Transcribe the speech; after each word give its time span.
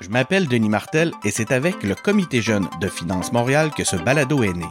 Je 0.00 0.10
m'appelle 0.10 0.46
Denis 0.46 0.68
Martel 0.68 1.10
et 1.24 1.32
c'est 1.32 1.50
avec 1.50 1.82
le 1.82 1.96
Comité 1.96 2.40
jeune 2.40 2.68
de 2.80 2.88
Finance 2.88 3.32
Montréal 3.32 3.70
que 3.76 3.82
ce 3.82 3.96
balado 3.96 4.44
est 4.44 4.52
né. 4.52 4.64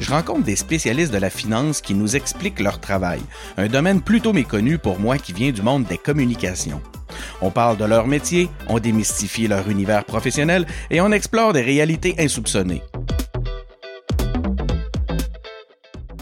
Je 0.00 0.10
rencontre 0.10 0.42
des 0.42 0.56
spécialistes 0.56 1.12
de 1.12 1.18
la 1.18 1.30
finance 1.30 1.80
qui 1.80 1.94
nous 1.94 2.16
expliquent 2.16 2.58
leur 2.58 2.80
travail, 2.80 3.20
un 3.58 3.68
domaine 3.68 4.00
plutôt 4.00 4.32
méconnu 4.32 4.76
pour 4.76 4.98
moi 4.98 5.18
qui 5.18 5.32
vient 5.32 5.52
du 5.52 5.62
monde 5.62 5.84
des 5.84 5.98
communications. 5.98 6.82
On 7.40 7.50
parle 7.52 7.76
de 7.76 7.84
leur 7.84 8.08
métier, 8.08 8.48
on 8.68 8.80
démystifie 8.80 9.46
leur 9.46 9.68
univers 9.68 10.04
professionnel 10.04 10.66
et 10.90 11.00
on 11.00 11.12
explore 11.12 11.52
des 11.52 11.62
réalités 11.62 12.16
insoupçonnées. 12.18 12.82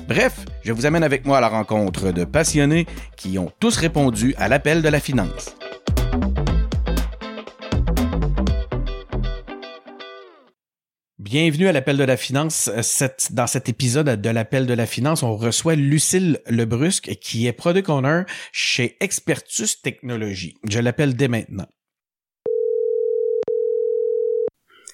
Bref, 0.09 0.47
je 0.63 0.73
vous 0.73 0.87
amène 0.87 1.03
avec 1.05 1.27
moi 1.27 1.37
à 1.37 1.41
la 1.43 1.49
rencontre 1.49 2.13
de 2.13 2.25
passionnés 2.25 2.87
qui 3.19 3.39
ont 3.39 3.53
tous 3.61 3.77
répondu 3.77 4.35
à 4.39 4.49
l'appel 4.49 4.81
de 4.81 4.89
la 4.89 5.01
finance. 5.01 5.55
Bienvenue 11.19 11.69
à 11.69 11.73
l'appel 11.73 11.99
de 11.99 12.05
la 12.05 12.17
finance. 12.17 12.71
dans 13.33 13.47
cet 13.47 13.69
épisode 13.69 14.19
de 14.19 14.31
l'appel 14.31 14.65
de 14.65 14.73
la 14.73 14.87
finance, 14.87 15.23
on 15.23 15.37
reçoit 15.37 15.75
Lucille 15.75 16.41
Lebrusque 16.47 17.17
qui 17.21 17.47
est 17.47 17.53
product 17.53 17.91
owner 17.91 18.23
chez 18.51 18.97
Expertus 19.01 19.83
Technologies. 19.83 20.55
Je 20.67 20.79
l'appelle 20.79 21.17
dès 21.17 21.29
maintenant. 21.29 21.67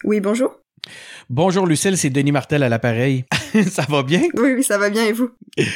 Oui, 0.03 0.19
bonjour. 0.19 0.59
Bonjour 1.31 1.69
Lucille, 1.69 1.97
c'est 1.97 2.11
Denis 2.11 2.33
Martel 2.33 2.65
à 2.65 2.69
l'appareil. 2.69 3.25
ça 3.71 3.87
va 3.89 4.03
bien? 4.03 4.23
Oui, 4.35 4.53
oui, 4.57 4.65
ça 4.65 4.79
va 4.79 4.91
bien 4.91 5.05
et 5.05 5.13
vous? 5.13 5.31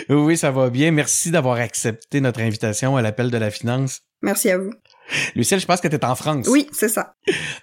oui, 0.09 0.37
ça 0.37 0.50
va 0.50 0.70
bien. 0.70 0.91
Merci 0.91 1.30
d'avoir 1.30 1.59
accepté 1.59 2.20
notre 2.20 2.41
invitation 2.41 2.96
à 2.96 3.02
l'appel 3.02 3.30
de 3.30 3.38
la 3.38 3.51
finance. 3.51 4.01
Merci 4.23 4.51
à 4.51 4.59
vous. 4.59 4.73
Lucille, 5.34 5.59
je 5.59 5.66
pense 5.66 5.80
que 5.80 5.88
tu 5.88 5.95
es 5.95 6.04
en 6.04 6.15
France. 6.15 6.46
Oui, 6.49 6.68
c'est 6.73 6.88
ça. 6.88 7.15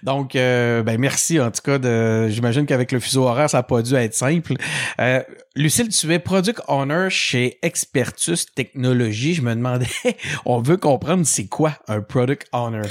Donc, 0.02 0.34
euh, 0.34 0.82
ben 0.82 0.98
merci 0.98 1.38
en 1.38 1.50
tout 1.50 1.62
cas. 1.62 1.78
De, 1.78 2.28
j'imagine 2.28 2.66
qu'avec 2.66 2.90
le 2.92 2.98
fuseau 2.98 3.22
horaire, 3.22 3.48
ça 3.48 3.58
n'a 3.58 3.62
pas 3.62 3.82
dû 3.82 3.94
être 3.94 4.14
simple. 4.14 4.54
Euh, 5.00 5.22
Lucille, 5.54 5.88
tu 5.88 6.12
es 6.12 6.18
Product 6.18 6.60
Owner 6.68 7.06
chez 7.08 7.58
Expertus 7.62 8.46
Technologies. 8.54 9.34
Je 9.34 9.42
me 9.42 9.54
demandais, 9.54 9.86
on 10.44 10.60
veut 10.60 10.76
comprendre 10.76 11.24
c'est 11.24 11.46
quoi 11.46 11.72
un 11.88 12.00
Product 12.00 12.46
Owner? 12.52 12.82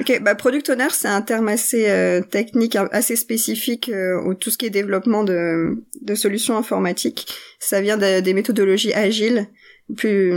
Ok, 0.00 0.20
bah 0.22 0.34
Product 0.34 0.68
Owner, 0.70 0.88
c'est 0.90 1.08
un 1.08 1.22
terme 1.22 1.48
assez 1.48 1.88
euh, 1.88 2.20
technique, 2.22 2.76
assez 2.92 3.14
spécifique 3.14 3.88
euh, 3.88 4.20
au 4.22 4.34
tout 4.34 4.50
ce 4.50 4.58
qui 4.58 4.66
est 4.66 4.70
développement 4.70 5.22
de, 5.22 5.84
de 6.00 6.14
solutions 6.14 6.56
informatiques. 6.68 7.26
Ça 7.58 7.80
vient 7.80 7.96
des 7.96 8.34
méthodologies 8.34 8.92
agiles, 8.92 9.48
plus 9.96 10.32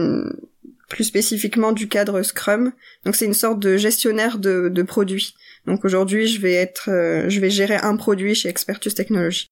plus 0.91 1.05
spécifiquement 1.05 1.71
du 1.71 1.87
cadre 1.87 2.21
Scrum. 2.21 2.73
Donc 3.05 3.15
c'est 3.15 3.25
une 3.25 3.33
sorte 3.33 3.59
de 3.59 3.77
gestionnaire 3.77 4.37
de, 4.37 4.69
de 4.69 4.83
produits. 4.83 5.33
Donc 5.65 5.85
aujourd'hui, 5.85 6.27
je 6.27 6.41
vais 6.41 6.53
être, 6.53 6.89
euh, 6.89 7.29
je 7.29 7.39
vais 7.39 7.49
gérer 7.49 7.75
un 7.75 7.95
produit 7.95 8.35
chez 8.35 8.49
Expertus 8.49 8.93
Technology. 8.93 9.51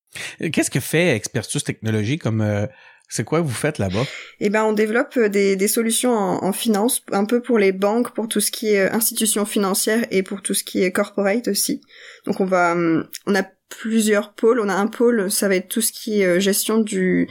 Qu'est-ce 0.51 0.69
que 0.69 0.79
fait 0.79 1.15
Expertus 1.15 1.63
Technology 1.63 2.17
comme 2.17 2.41
euh, 2.41 2.65
c'est 3.07 3.23
quoi 3.23 3.41
vous 3.41 3.49
faites 3.49 3.77
là-bas? 3.77 4.05
Eh 4.39 4.49
ben, 4.49 4.63
on 4.63 4.73
développe 4.73 5.15
euh, 5.17 5.29
des, 5.29 5.55
des 5.55 5.67
solutions 5.67 6.11
en, 6.11 6.43
en, 6.43 6.51
finance, 6.51 7.03
un 7.11 7.25
peu 7.25 7.41
pour 7.41 7.57
les 7.57 7.71
banques, 7.71 8.13
pour 8.13 8.27
tout 8.27 8.41
ce 8.41 8.51
qui 8.51 8.73
est 8.73 8.89
institutions 8.89 9.45
financières 9.45 10.05
et 10.11 10.23
pour 10.23 10.41
tout 10.41 10.53
ce 10.53 10.63
qui 10.63 10.83
est 10.83 10.91
corporate 10.91 11.47
aussi. 11.47 11.81
Donc 12.25 12.39
on 12.41 12.45
va, 12.45 12.73
hum, 12.73 13.07
on 13.27 13.35
a 13.35 13.43
plusieurs 13.69 14.33
pôles. 14.33 14.59
On 14.59 14.69
a 14.69 14.75
un 14.75 14.87
pôle, 14.87 15.31
ça 15.31 15.47
va 15.47 15.55
être 15.55 15.69
tout 15.69 15.81
ce 15.81 15.91
qui 15.91 16.21
est 16.21 16.41
gestion 16.41 16.79
du 16.79 17.27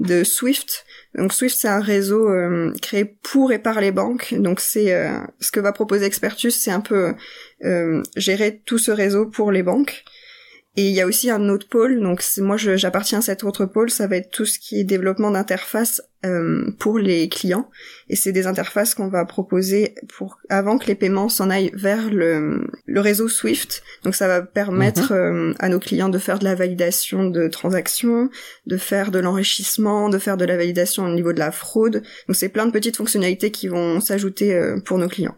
de 0.00 0.24
Swift. 0.24 0.84
Donc 1.14 1.32
Swift 1.32 1.56
c'est 1.56 1.68
un 1.68 1.80
réseau 1.80 2.28
euh, 2.28 2.72
créé 2.82 3.04
pour 3.04 3.52
et 3.52 3.58
par 3.58 3.80
les 3.80 3.92
banques. 3.92 4.34
Donc 4.34 4.60
c'est 4.60 4.92
euh, 4.92 5.18
ce 5.40 5.50
que 5.50 5.60
va 5.60 5.72
proposer 5.72 6.06
Expertus, 6.06 6.56
c'est 6.56 6.70
un 6.70 6.80
peu 6.80 7.14
euh, 7.64 8.02
gérer 8.16 8.60
tout 8.64 8.78
ce 8.78 8.90
réseau 8.90 9.26
pour 9.26 9.52
les 9.52 9.62
banques. 9.62 10.04
Et 10.76 10.88
il 10.88 10.94
y 10.94 11.00
a 11.00 11.06
aussi 11.06 11.30
un 11.30 11.48
autre 11.48 11.68
pôle, 11.68 12.00
donc 12.00 12.24
moi 12.38 12.56
j'appartiens 12.56 13.18
à 13.18 13.22
cet 13.22 13.44
autre 13.44 13.64
pôle, 13.64 13.90
ça 13.90 14.08
va 14.08 14.16
être 14.16 14.30
tout 14.30 14.44
ce 14.44 14.58
qui 14.58 14.80
est 14.80 14.84
développement 14.84 15.30
d'interfaces 15.30 16.02
euh, 16.26 16.72
pour 16.80 16.98
les 16.98 17.28
clients. 17.28 17.70
Et 18.08 18.16
c'est 18.16 18.32
des 18.32 18.48
interfaces 18.48 18.96
qu'on 18.96 19.06
va 19.06 19.24
proposer 19.24 19.94
pour 20.16 20.38
avant 20.48 20.78
que 20.78 20.86
les 20.86 20.96
paiements 20.96 21.28
s'en 21.28 21.48
aillent 21.48 21.70
vers 21.74 22.10
le, 22.10 22.66
le 22.86 23.00
réseau 23.00 23.28
Swift. 23.28 23.84
Donc 24.02 24.16
ça 24.16 24.26
va 24.26 24.42
permettre 24.42 25.12
mhm. 25.12 25.52
euh, 25.52 25.54
à 25.60 25.68
nos 25.68 25.78
clients 25.78 26.08
de 26.08 26.18
faire 26.18 26.40
de 26.40 26.44
la 26.44 26.56
validation 26.56 27.28
de 27.28 27.46
transactions, 27.46 28.28
de 28.66 28.76
faire 28.76 29.12
de 29.12 29.20
l'enrichissement, 29.20 30.08
de 30.08 30.18
faire 30.18 30.36
de 30.36 30.44
la 30.44 30.56
validation 30.56 31.04
au 31.04 31.14
niveau 31.14 31.32
de 31.32 31.38
la 31.38 31.52
fraude. 31.52 32.02
Donc 32.26 32.34
c'est 32.34 32.48
plein 32.48 32.66
de 32.66 32.72
petites 32.72 32.96
fonctionnalités 32.96 33.52
qui 33.52 33.68
vont 33.68 34.00
s'ajouter 34.00 34.56
euh, 34.56 34.80
pour 34.80 34.98
nos 34.98 35.08
clients. 35.08 35.36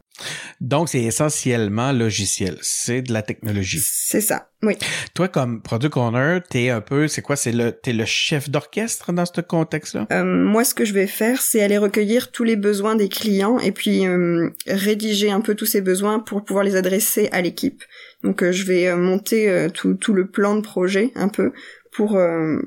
Donc, 0.60 0.88
c'est 0.88 1.03
essentiellement 1.03 1.93
logiciel. 1.93 2.59
C'est 2.62 3.03
de 3.03 3.12
la 3.12 3.22
technologie. 3.22 3.81
C'est 3.82 4.21
ça, 4.21 4.49
oui. 4.62 4.75
Toi, 5.15 5.28
comme 5.28 5.62
product 5.62 5.97
owner, 5.97 6.38
t'es 6.49 6.71
un 6.71 6.81
peu, 6.81 7.09
c'est 7.09 7.22
quoi, 7.22 7.37
c'est 7.37 7.53
le, 7.53 7.72
t'es 7.72 7.93
le 7.93 8.04
chef 8.04 8.49
d'orchestre 8.49 9.12
dans 9.12 9.27
ce 9.27 9.41
contexte-là? 9.41 10.06
Euh, 10.12 10.25
moi, 10.25 10.65
ce 10.65 10.75
que 10.75 10.84
je 10.84 10.93
vais 10.93 11.06
faire, 11.06 11.41
c'est 11.43 11.62
aller 11.62 11.78
recueillir 11.78 12.32
tous 12.32 12.44
les 12.44 12.56
besoins 12.56 12.97
des 12.97 13.09
clients 13.09 13.59
et 13.59 13.72
puis 13.72 14.06
euh, 14.06 14.50
rédiger 14.66 15.31
un 15.31 15.41
peu 15.41 15.54
tous 15.54 15.66
ces 15.66 15.81
besoins 15.81 16.19
pour 16.21 16.44
pouvoir 16.44 16.65
les 16.65 16.77
adresser 16.77 17.28
à 17.33 17.43
l'équipe. 17.43 17.83
Donc, 18.22 18.43
euh, 18.43 18.53
je 18.53 18.65
vais 18.65 18.87
euh, 18.88 18.97
monter 18.97 19.50
euh, 19.50 19.69
tout, 19.69 19.94
tout 19.94 20.15
le 20.15 20.27
plan 20.27 20.56
de 20.56 20.62
projet 20.62 21.12
un 21.15 21.28
peu 21.28 21.53
pour, 21.93 22.21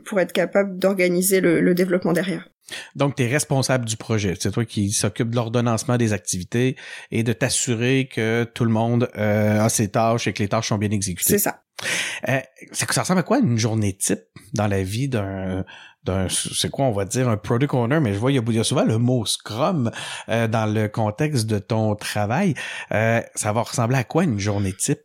pour 0.06 0.20
être 0.20 0.34
capable 0.34 0.80
d'organiser 0.80 1.40
le, 1.40 1.62
le 1.62 1.76
développement 1.76 2.14
derrière. 2.14 2.50
Donc, 2.96 3.16
tu 3.16 3.24
es 3.24 3.28
responsable 3.28 3.85
du 3.85 3.97
projet. 3.97 4.35
C'est 4.40 4.52
toi 4.52 4.66
qui 4.66 4.91
s'occupe 4.91 5.30
de 5.30 5.35
l'ordonnancement 5.35 5.97
des 5.97 6.13
activités 6.13 6.75
et 7.12 7.24
de 7.24 7.34
t'assurer 7.34 8.09
que 8.12 8.50
tout 8.53 8.66
le 8.66 8.72
monde 8.72 9.09
euh, 9.18 9.62
a 9.62 9.69
ses 9.69 9.90
tâches 9.90 10.28
et 10.28 10.34
que 10.34 10.44
les 10.44 10.50
tâches 10.50 10.69
sont 10.69 10.78
bien 10.78 10.91
exécutées. 10.91 11.34
C'est 11.34 11.40
ça. 11.40 11.62
Euh, 12.28 12.40
ça 12.72 13.02
ressemble 13.02 13.19
à 13.19 13.24
quoi 13.24 13.40
une 13.40 13.57
journée 13.57 13.94
type 13.94 14.19
dans 14.53 14.68
la 14.68 14.84
vie 14.84 15.07
d'un 15.07 15.63
d'un 16.03 16.28
c'est 16.30 16.69
quoi 16.69 16.85
on 16.85 16.91
va 16.91 17.06
dire 17.06 17.30
un 17.30 17.38
product 17.38 17.74
owner? 17.74 18.00
Mais 18.00 18.13
je 18.13 18.19
vois 18.19 18.31
il 18.31 18.41
y 18.53 18.59
a, 18.59 18.63
souvent 18.63 18.84
le 18.84 18.97
mot 18.97 19.25
scrum 19.25 19.91
euh, 20.30 20.47
dans 20.47 20.72
le 20.72 20.88
contexte 20.88 21.46
de 21.46 21.59
ton 21.59 21.96
travail 21.96 22.53
euh, 22.94 23.22
ça 23.36 23.53
va 23.53 23.62
ressembler 23.62 23.97
à 23.97 24.03
quoi 24.03 24.24
une 24.24 24.40
journée 24.40 24.74
type? 24.74 25.01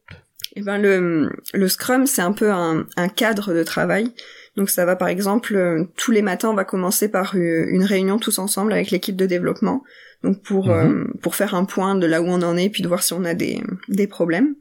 Eh 0.56 0.62
ben 0.62 0.78
le 0.78 1.30
le 1.52 1.68
scrum 1.68 2.06
c'est 2.06 2.22
un 2.22 2.32
peu 2.32 2.52
un, 2.52 2.86
un 2.96 3.08
cadre 3.08 3.52
de 3.52 3.62
travail 3.62 4.12
donc 4.56 4.70
ça 4.70 4.84
va 4.84 4.96
par 4.96 5.08
exemple 5.08 5.56
euh, 5.56 5.84
tous 5.96 6.10
les 6.10 6.22
matins 6.22 6.50
on 6.50 6.54
va 6.54 6.64
commencer 6.64 7.08
par 7.08 7.34
euh, 7.36 7.66
une 7.68 7.84
réunion 7.84 8.18
tous 8.18 8.38
ensemble 8.38 8.72
avec 8.72 8.90
l'équipe 8.90 9.16
de 9.16 9.26
développement 9.26 9.82
donc 10.22 10.42
pour 10.42 10.70
euh, 10.70 10.84
mhm. 10.84 11.14
pour 11.20 11.34
faire 11.34 11.54
un 11.54 11.64
point 11.64 11.94
de 11.96 12.06
là 12.06 12.22
où 12.22 12.26
on 12.26 12.42
en 12.42 12.56
est 12.56 12.70
puis 12.70 12.82
de 12.82 12.88
voir 12.88 13.02
si 13.02 13.12
on 13.12 13.24
a 13.24 13.34
des 13.34 13.60
des 13.88 14.06
problèmes. 14.06 14.54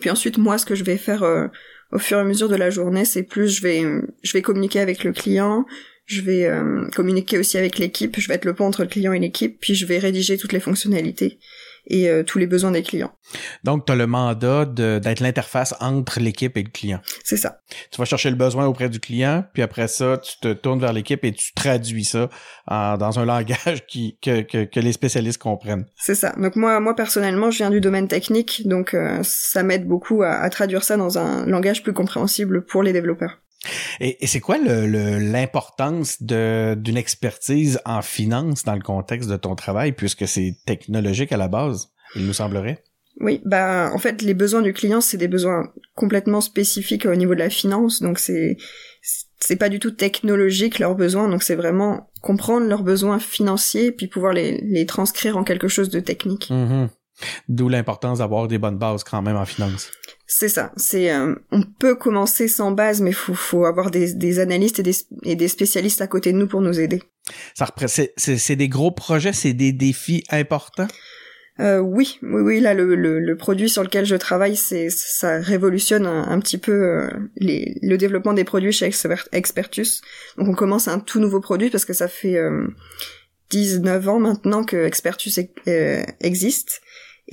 Puis 0.00 0.10
ensuite 0.10 0.36
moi 0.36 0.58
ce 0.58 0.66
que 0.66 0.74
je 0.74 0.82
vais 0.82 0.96
faire 0.96 1.22
au 1.92 1.98
fur 1.98 2.18
et 2.18 2.20
à 2.20 2.24
mesure 2.24 2.48
de 2.48 2.56
la 2.56 2.70
journée 2.70 3.04
c'est 3.04 3.22
plus 3.22 3.48
je 3.48 3.62
vais 3.62 3.84
je 4.22 4.32
vais 4.32 4.42
communiquer 4.42 4.80
avec 4.80 5.04
le 5.04 5.12
client, 5.12 5.64
je 6.06 6.22
vais 6.22 6.50
communiquer 6.92 7.38
aussi 7.38 7.56
avec 7.56 7.78
l'équipe, 7.78 8.18
je 8.18 8.26
vais 8.26 8.34
être 8.34 8.44
le 8.44 8.54
pont 8.54 8.66
entre 8.66 8.82
le 8.82 8.88
client 8.88 9.12
et 9.12 9.20
l'équipe 9.20 9.58
puis 9.60 9.76
je 9.76 9.86
vais 9.86 9.98
rédiger 9.98 10.36
toutes 10.38 10.52
les 10.52 10.60
fonctionnalités 10.60 11.38
et 11.86 12.08
euh, 12.08 12.22
tous 12.22 12.38
les 12.38 12.46
besoins 12.46 12.70
des 12.70 12.82
clients. 12.82 13.12
Donc, 13.64 13.86
tu 13.86 13.92
as 13.92 13.96
le 13.96 14.06
mandat 14.06 14.64
d'être 14.64 15.20
l'interface 15.20 15.74
entre 15.80 16.20
l'équipe 16.20 16.56
et 16.56 16.62
le 16.62 16.70
client. 16.70 17.00
C'est 17.24 17.36
ça. 17.36 17.58
Tu 17.90 17.98
vas 17.98 18.04
chercher 18.04 18.30
le 18.30 18.36
besoin 18.36 18.66
auprès 18.66 18.88
du 18.88 19.00
client, 19.00 19.44
puis 19.52 19.62
après 19.62 19.88
ça, 19.88 20.18
tu 20.18 20.38
te 20.40 20.52
tournes 20.52 20.80
vers 20.80 20.92
l'équipe 20.92 21.24
et 21.24 21.32
tu 21.32 21.52
traduis 21.54 22.04
ça 22.04 22.28
dans 22.68 23.18
un 23.18 23.24
langage 23.24 23.86
qui, 23.88 24.18
que, 24.22 24.42
que, 24.42 24.64
que 24.64 24.80
les 24.80 24.92
spécialistes 24.92 25.40
comprennent. 25.40 25.86
C'est 25.96 26.14
ça. 26.14 26.32
Donc 26.36 26.56
moi, 26.56 26.80
moi 26.80 26.94
personnellement, 26.94 27.50
je 27.50 27.58
viens 27.58 27.70
du 27.70 27.80
domaine 27.80 28.08
technique, 28.08 28.62
donc 28.66 28.94
euh, 28.94 29.20
ça 29.22 29.62
m'aide 29.62 29.86
beaucoup 29.86 30.22
à, 30.22 30.30
à 30.30 30.50
traduire 30.50 30.84
ça 30.84 30.96
dans 30.96 31.18
un 31.18 31.46
langage 31.46 31.82
plus 31.82 31.92
compréhensible 31.92 32.64
pour 32.64 32.82
les 32.82 32.92
développeurs. 32.92 33.38
Et, 34.00 34.26
c'est 34.26 34.40
quoi 34.40 34.58
l'importance 34.58 36.18
le, 36.20 36.74
d'une 36.74 36.96
expertise 36.96 37.80
en 37.84 38.02
finance 38.02 38.64
dans 38.64 38.74
le 38.74 38.82
contexte 38.82 39.28
de 39.28 39.36
ton 39.36 39.54
travail, 39.54 39.92
puisque 39.92 40.26
c'est 40.26 40.56
technologique 40.66 41.32
à 41.32 41.36
la 41.36 41.48
base, 41.48 41.90
il 42.16 42.26
nous 42.26 42.32
semblerait? 42.32 42.82
Oui, 43.20 43.42
bah 43.44 43.90
en 43.92 43.98
fait 43.98 44.22
les 44.22 44.32
besoins 44.32 44.62
du 44.62 44.72
client 44.72 45.02
c'est 45.02 45.18
des 45.18 45.28
besoins 45.28 45.70
complètement 45.94 46.40
spécifiques 46.40 47.04
au 47.04 47.14
niveau 47.14 47.34
de 47.34 47.40
la 47.40 47.50
finance, 47.50 48.00
donc 48.00 48.18
c'est 48.18 48.56
c'est 49.38 49.56
pas 49.56 49.68
du 49.68 49.78
tout 49.78 49.90
technologique 49.90 50.78
leurs 50.78 50.94
besoins, 50.94 51.28
donc 51.28 51.42
c'est 51.42 51.54
vraiment 51.54 52.10
comprendre 52.22 52.66
leurs 52.66 52.82
besoins 52.82 53.18
financiers 53.18 53.92
puis 53.92 54.06
pouvoir 54.06 54.32
les, 54.32 54.62
les 54.62 54.86
transcrire 54.86 55.36
en 55.36 55.44
quelque 55.44 55.68
chose 55.68 55.90
de 55.90 56.00
technique. 56.00 56.48
Mm-hmm. 56.50 56.88
D'où 57.48 57.68
l'importance 57.68 58.18
d'avoir 58.18 58.48
des 58.48 58.58
bonnes 58.58 58.78
bases 58.78 59.04
quand 59.04 59.20
même 59.20 59.36
en 59.36 59.44
finance. 59.44 59.90
C'est 60.34 60.48
ça. 60.48 60.72
C'est 60.76 61.12
euh, 61.12 61.34
on 61.50 61.62
peut 61.62 61.94
commencer 61.94 62.48
sans 62.48 62.70
base, 62.70 63.02
mais 63.02 63.12
faut 63.12 63.34
faut 63.34 63.66
avoir 63.66 63.90
des, 63.90 64.14
des 64.14 64.38
analystes 64.38 64.78
et 64.78 64.82
des, 64.82 64.96
et 65.24 65.36
des 65.36 65.46
spécialistes 65.46 66.00
à 66.00 66.06
côté 66.06 66.32
de 66.32 66.38
nous 66.38 66.46
pour 66.46 66.62
nous 66.62 66.80
aider. 66.80 67.02
Ça 67.54 67.68
c'est 67.86 68.14
c'est 68.16 68.56
des 68.56 68.68
gros 68.68 68.90
projets, 68.90 69.34
c'est 69.34 69.52
des 69.52 69.72
défis 69.72 70.24
importants? 70.30 70.88
Euh, 71.60 71.80
oui, 71.80 72.18
oui, 72.22 72.40
oui. 72.40 72.60
Là, 72.60 72.72
le, 72.72 72.94
le, 72.94 73.20
le, 73.20 73.36
produit 73.36 73.68
sur 73.68 73.82
lequel 73.82 74.06
je 74.06 74.16
travaille, 74.16 74.56
c'est 74.56 74.88
ça 74.88 75.38
révolutionne 75.38 76.06
un, 76.06 76.40
petit 76.40 76.56
peu 76.56 76.72
euh, 76.72 77.10
les, 77.36 77.78
le 77.82 77.98
développement 77.98 78.32
des 78.32 78.44
produits 78.44 78.72
chez 78.72 78.90
Expertus. 79.32 80.00
Donc, 80.38 80.48
on 80.48 80.54
commence 80.54 80.88
un 80.88 80.98
tout 80.98 81.20
nouveau 81.20 81.40
produit 81.40 81.68
parce 81.68 81.84
que 81.84 81.92
ça 81.92 82.08
fait 82.08 82.38
euh, 82.38 82.66
19 83.50 84.08
ans 84.08 84.18
maintenant 84.18 84.64
que 84.64 84.86
Expertus 84.86 85.38
euh, 85.68 86.02
existe. 86.20 86.80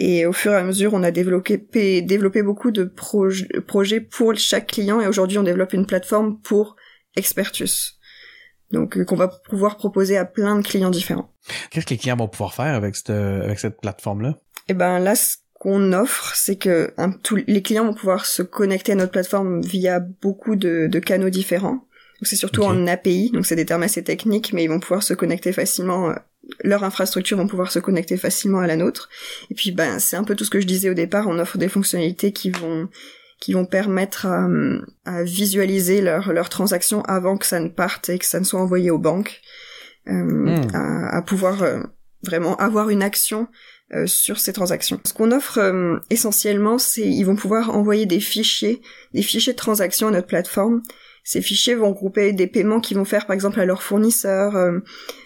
Et 0.02 0.26
au 0.26 0.32
fur 0.32 0.54
et 0.54 0.56
à 0.56 0.64
mesure, 0.64 0.94
on 0.94 1.04
a 1.04 1.12
développé, 1.12 2.02
développé 2.02 2.42
beaucoup 2.42 2.72
de 2.72 2.86
projets 2.86 4.00
pour 4.00 4.34
chaque 4.38 4.68
client. 4.68 5.02
Et 5.02 5.08
aujourd'hui, 5.08 5.38
on 5.38 5.44
développe 5.44 5.74
une 5.74 5.86
plateforme 5.86 6.40
pour 6.40 6.78
Expertus. 7.18 8.00
Donc, 8.72 8.98
euh, 8.98 9.04
qu'on 9.04 9.18
va 9.18 9.28
pouvoir 9.28 9.76
proposer 9.76 10.16
à 10.16 10.24
plein 10.24 10.56
de 10.56 10.66
clients 10.66 10.90
différents. 10.90 11.34
Qu'est-ce 11.70 11.86
que 11.86 11.90
les 11.90 11.98
clients 11.98 12.16
vont 12.16 12.30
pouvoir 12.30 12.54
faire 12.54 12.76
avec 12.76 12.96
cette, 12.96 13.10
avec 13.10 13.60
cette 13.60 13.82
plateforme-là? 13.82 14.38
Eh 14.70 14.74
ben, 14.74 15.00
là, 15.00 15.16
ce 15.16 15.36
qu'on 15.56 15.92
offre, 15.92 16.34
c'est 16.34 16.56
que 16.56 16.94
tous 17.22 17.36
les 17.36 17.62
clients 17.62 17.84
vont 17.84 17.94
pouvoir 17.94 18.26
se 18.26 18.42
connecter 18.42 18.94
à 18.94 18.96
notre 18.96 19.12
plateforme 19.12 19.62
via 19.62 20.00
beaucoup 20.00 20.56
de, 20.56 20.88
de 20.88 21.00
canaux 21.00 21.30
différents. 21.30 21.89
C'est 22.26 22.36
surtout 22.36 22.64
en 22.64 22.88
API, 22.88 23.32
donc 23.32 23.46
c'est 23.46 23.56
des 23.56 23.66
termes 23.66 23.84
assez 23.84 24.04
techniques, 24.04 24.54
mais 24.54 24.64
ils 24.64 24.68
vont 24.68 24.80
pouvoir 24.80 25.04
se 25.04 25.14
connecter 25.14 25.52
facilement. 25.54 26.10
Euh, 26.10 26.16
leur 26.64 26.84
infrastructure 26.84 27.38
vont 27.38 27.48
pouvoir 27.48 27.72
se 27.72 27.80
connecter 27.80 28.18
facilement 28.18 28.60
à 28.60 28.68
la 28.68 28.76
nôtre. 28.76 29.10
Et 29.52 29.56
puis, 29.56 29.72
ben, 29.72 30.00
c'est 30.00 30.18
un 30.18 30.24
peu 30.24 30.36
tout 30.36 30.46
ce 30.46 30.50
que 30.50 30.60
je 30.60 30.66
disais 30.66 30.90
au 30.90 30.96
départ. 30.96 31.28
On 31.28 31.38
offre 31.38 31.58
des 31.58 31.70
fonctionnalités 31.70 32.32
qui 32.32 32.50
vont 32.50 32.90
qui 33.40 33.54
vont 33.54 33.66
permettre 33.66 34.26
à, 34.26 35.24
visualiser 35.24 36.02
leurs 36.02 36.34
leur 36.34 36.50
transactions 36.50 37.04
avant 37.04 37.38
que 37.38 37.46
ça 37.46 37.62
ne 37.62 37.70
parte 37.70 38.10
et 38.10 38.20
que 38.20 38.26
ça 38.26 38.40
ne 38.40 38.44
soit 38.44 38.60
envoyé 38.60 38.92
aux 38.92 38.98
banques, 38.98 39.40
euh, 40.08 40.14
hmm. 40.14 40.76
à, 40.76 41.22
pouvoir 41.22 41.64
euh, 41.64 41.80
vraiment 42.24 42.58
avoir 42.58 42.90
une 42.90 43.02
action 43.02 43.48
euh, 43.96 44.06
sur 44.06 44.40
ces 44.40 44.54
transactions. 44.54 45.00
Ce 45.04 45.14
qu'on 45.14 45.32
offre 45.32 45.58
euh, 45.58 45.98
essentiellement, 46.12 46.78
c'est 46.78 47.08
ils 47.08 47.24
vont 47.24 47.36
pouvoir 47.36 47.76
envoyer 47.76 48.06
des 48.06 48.20
fichiers, 48.20 48.84
des 49.16 49.24
fichiers 49.24 49.54
de 49.54 49.58
transactions 49.58 50.10
à 50.10 50.12
notre 50.12 50.28
plateforme 50.28 50.84
ces 51.30 51.44
fichiers 51.44 51.76
vont 51.76 51.92
grouper 51.92 52.34
des 52.34 52.48
paiements 52.48 52.80
qu'ils 52.80 52.98
vont 52.98 53.06
faire 53.06 53.28
par 53.28 53.36
exemple 53.36 53.60
à 53.60 53.66
leurs 53.66 53.84
fournisseurs, 53.84 54.56
euh, 54.56 54.80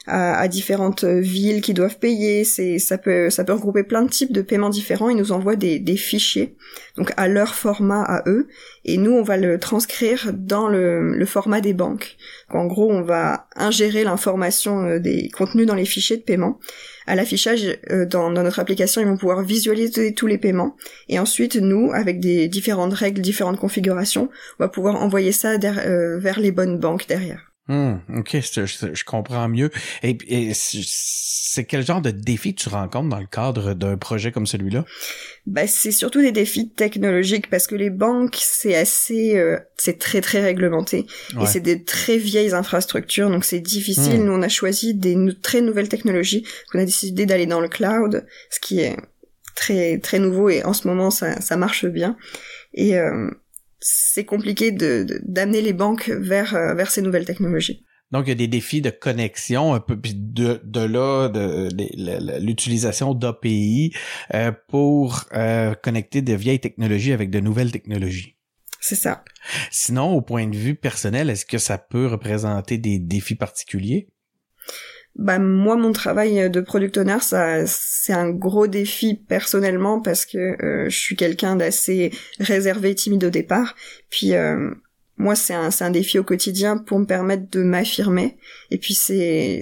à, 0.06 0.50
différentes 0.50 1.06
villes 1.06 1.62
qui 1.62 1.74
doivent 1.74 1.98
payer. 1.98 2.44
C'est 2.44 2.78
ça 2.78 2.98
peut 2.98 3.30
ça 3.30 3.46
peut 3.46 3.54
regrouper 3.54 3.84
plein 3.84 4.02
de 4.02 4.10
types 4.10 4.34
de 4.34 4.42
paiements 4.42 4.70
différents. 4.70 5.08
Ils 5.08 5.16
nous 5.16 5.32
envoient 5.32 5.56
des, 5.56 5.96
fichiers 5.96 6.58
donc 6.98 7.14
à 7.16 7.30
leur 7.30 7.56
format 7.56 8.04
à 8.04 8.24
eux 8.28 8.50
et 8.84 8.98
nous 8.98 9.14
on 9.14 9.24
va 9.24 9.38
le 9.38 9.58
transcrire 9.60 10.34
dans 10.34 10.68
le, 10.68 11.16
le 11.16 11.26
format 11.26 11.62
des 11.62 11.74
banques. 11.74 12.18
En 12.50 12.66
gros 12.66 12.92
on 12.92 13.02
va 13.02 13.48
ingérer 13.56 14.04
l'information 14.04 14.84
euh, 14.84 15.00
des 15.00 15.30
contenus 15.30 15.68
dans 15.68 15.76
les 15.76 15.86
fichiers 15.86 16.18
de 16.18 16.24
paiement 16.24 16.60
à 17.08 17.16
l'affichage 17.16 17.78
euh, 17.92 18.06
dans, 18.06 18.30
notre 18.30 18.60
application, 18.60 19.02
ils 19.02 19.08
vont 19.08 19.18
pouvoir 19.18 19.42
visualiser 19.44 20.14
tous 20.14 20.28
les 20.28 20.38
paiements. 20.38 20.76
Et 21.10 21.20
ensuite, 21.20 21.56
nous, 21.56 21.92
avec 21.94 22.20
des 22.20 22.48
différentes 22.48 22.94
règles, 22.94 23.22
différentes 23.22 23.60
configurations, 23.60 24.30
on 24.60 24.64
va 24.64 24.70
pouvoir 24.70 25.02
envoyer 25.02 25.32
ça 25.32 25.54
euh, 25.54 26.20
vers 26.20 26.40
les 26.40 26.52
bonnes 26.52 26.80
banques 26.80 27.08
derrière. 27.08 27.53
Hmm, 27.70 28.00
ok, 28.18 28.42
je, 28.42 29.06
comprends 29.06 29.48
mieux. 29.48 29.70
Et, 30.02 30.52
c'est 30.54 31.64
quel 31.64 31.86
genre 31.86 32.02
de 32.02 32.12
défis 32.12 32.56
tu 32.56 32.68
rencontres 32.68 33.08
dans 33.08 33.20
le 33.20 33.26
cadre 33.26 33.74
d'un 33.74 33.96
projet 33.96 34.34
comme 34.34 34.46
celui-là? 34.46 34.84
Bah, 35.46 35.66
c'est 35.66 35.92
surtout 35.92 36.20
des 36.20 36.34
défis 36.34 36.70
technologiques 36.72 37.50
parce 37.50 37.68
que 37.68 37.76
les 37.76 37.90
banques 37.90 38.38
c'est 38.42 38.76
assez, 38.76 39.38
euh, 39.38 39.58
c'est 39.78 39.98
très 39.98 40.20
très 40.20 40.42
réglementé 40.42 41.06
et 41.42 41.46
c'est 41.46 41.62
des 41.62 41.84
très 41.84 42.18
vieilles 42.18 42.54
infrastructures 42.54 43.30
donc 43.30 43.46
c'est 43.46 43.62
difficile. 43.62 44.20
Hmm. 44.20 44.26
Nous 44.26 44.34
on 44.34 44.42
a 44.42 44.50
choisi 44.50 44.94
des 44.94 45.16
très 45.42 45.62
nouvelles 45.62 45.90
technologies. 45.90 46.46
On 46.74 46.80
a 46.80 46.86
décidé 46.86 47.26
d'aller 47.26 47.46
dans 47.46 47.62
le 47.62 47.70
cloud, 47.70 48.26
ce 48.50 48.60
qui 48.60 48.82
est 48.82 48.98
très 49.56 50.00
très 50.00 50.20
nouveau 50.20 50.50
et 50.50 50.66
en 50.66 50.74
ce 50.74 50.86
moment 50.86 51.12
ça, 51.12 51.40
ça 51.40 51.56
marche 51.56 51.86
bien. 51.86 52.18
Et 52.74 52.98
euh, 52.98 53.30
c'est 53.84 54.26
compliqué 54.26 54.72
de 54.72 55.06
d'amener 55.24 55.62
les 55.62 55.74
banques 55.74 56.10
vers 56.10 56.56
euh, 56.56 56.74
vers 56.74 56.90
ces 56.90 57.02
nouvelles 57.02 57.26
technologies. 57.26 57.86
Donc, 58.12 58.28
il 58.28 58.30
y 58.30 58.34
a 58.34 58.36
des 58.36 58.48
défis 58.48 58.82
de 58.82 58.92
connexion, 58.92 59.74
un 59.74 59.80
peu 59.80 60.00
puis 60.00 60.14
de, 60.14 60.62
de 60.64 60.82
là, 60.82 61.30
de, 61.30 61.68
l'utilisation 62.40 63.16
d'API 63.16 63.92
euh, 64.36 64.52
pour 64.68 65.26
euh, 65.34 65.74
connecter 65.74 66.22
de 66.22 66.34
vieilles 66.36 66.60
technologies 66.60 67.12
avec 67.12 67.32
de 67.32 67.40
nouvelles 67.40 67.72
technologies. 67.72 68.38
C'est 68.80 68.96
ça. 68.96 69.24
Sinon, 69.72 70.12
au 70.14 70.22
point 70.22 70.46
de 70.46 70.56
vue 70.56 70.76
personnel, 70.76 71.32
est-ce 71.32 71.46
que 71.46 71.58
ça 71.58 71.80
peut 71.80 72.06
représenter 72.06 72.78
des 72.78 73.00
défis 73.00 73.36
particuliers? 73.36 74.10
Bah 75.16 75.38
moi 75.38 75.76
mon 75.76 75.92
travail 75.92 76.50
de 76.50 76.62
product 76.62 76.98
owner 76.98 77.20
ça 77.22 77.68
c'est 77.68 78.14
un 78.14 78.30
gros 78.32 78.66
défi 78.66 79.16
personnellement 79.16 80.02
parce 80.02 80.26
que 80.26 80.38
euh, 80.38 80.90
je 80.90 80.98
suis 80.98 81.16
quelqu'un 81.16 81.56
d'assez 81.56 82.12
réservé 82.40 82.96
timide 82.96 83.24
au 83.24 83.30
départ. 83.30 83.76
Puis 84.10 84.34
euh, 84.34 84.72
moi 85.18 85.36
c'est 85.36 85.54
un 85.54 85.70
c'est 85.70 85.84
un 85.84 85.92
défi 85.92 86.18
au 86.18 86.24
quotidien 86.24 86.78
pour 86.78 86.98
me 87.00 87.06
permettre 87.06 87.50
de 87.52 87.62
m'affirmer. 87.62 88.38
Et 88.72 88.80
puis 88.80 88.96
c'est 88.96 89.62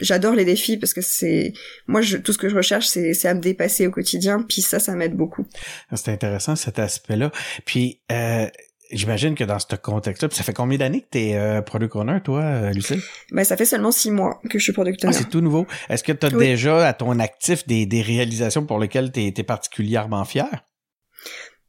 j'adore 0.00 0.34
les 0.34 0.44
défis 0.46 0.78
parce 0.78 0.94
que 0.94 1.02
c'est 1.02 1.52
moi 1.86 2.00
je, 2.00 2.16
tout 2.16 2.32
ce 2.32 2.38
que 2.38 2.48
je 2.48 2.56
recherche 2.56 2.86
c'est 2.86 3.12
c'est 3.12 3.28
à 3.28 3.34
me 3.34 3.40
dépasser 3.40 3.86
au 3.86 3.90
quotidien. 3.90 4.42
Puis 4.42 4.62
ça 4.62 4.78
ça 4.78 4.94
m'aide 4.94 5.16
beaucoup. 5.16 5.46
C'est 5.94 6.12
intéressant 6.12 6.56
cet 6.56 6.78
aspect 6.78 7.16
là 7.16 7.30
puis 7.66 8.00
euh, 8.10 8.46
J'imagine 8.90 9.34
que 9.34 9.44
dans 9.44 9.58
ce 9.58 9.76
contexte-là, 9.76 10.30
ça 10.32 10.42
fait 10.42 10.54
combien 10.54 10.78
d'années 10.78 11.02
que 11.02 11.08
tu 11.10 11.18
es 11.18 11.36
euh, 11.36 11.60
product 11.60 11.94
owner, 11.96 12.20
toi, 12.24 12.40
euh, 12.40 12.72
Lucille? 12.72 13.02
Ben, 13.32 13.44
ça 13.44 13.56
fait 13.56 13.66
seulement 13.66 13.92
six 13.92 14.10
mois 14.10 14.40
que 14.48 14.58
je 14.58 14.64
suis 14.64 14.72
product 14.72 15.04
owner. 15.04 15.14
Ah, 15.14 15.18
c'est 15.18 15.28
tout 15.28 15.42
nouveau. 15.42 15.66
Est-ce 15.90 16.02
que 16.02 16.12
tu 16.12 16.24
as 16.24 16.30
déjà 16.30 16.86
à 16.86 16.94
ton 16.94 17.18
actif 17.18 17.66
des, 17.66 17.84
des 17.84 18.00
réalisations 18.00 18.64
pour 18.64 18.78
lesquelles 18.78 19.12
tu 19.12 19.20
es, 19.20 19.42
particulièrement 19.42 20.24
fier? 20.24 20.64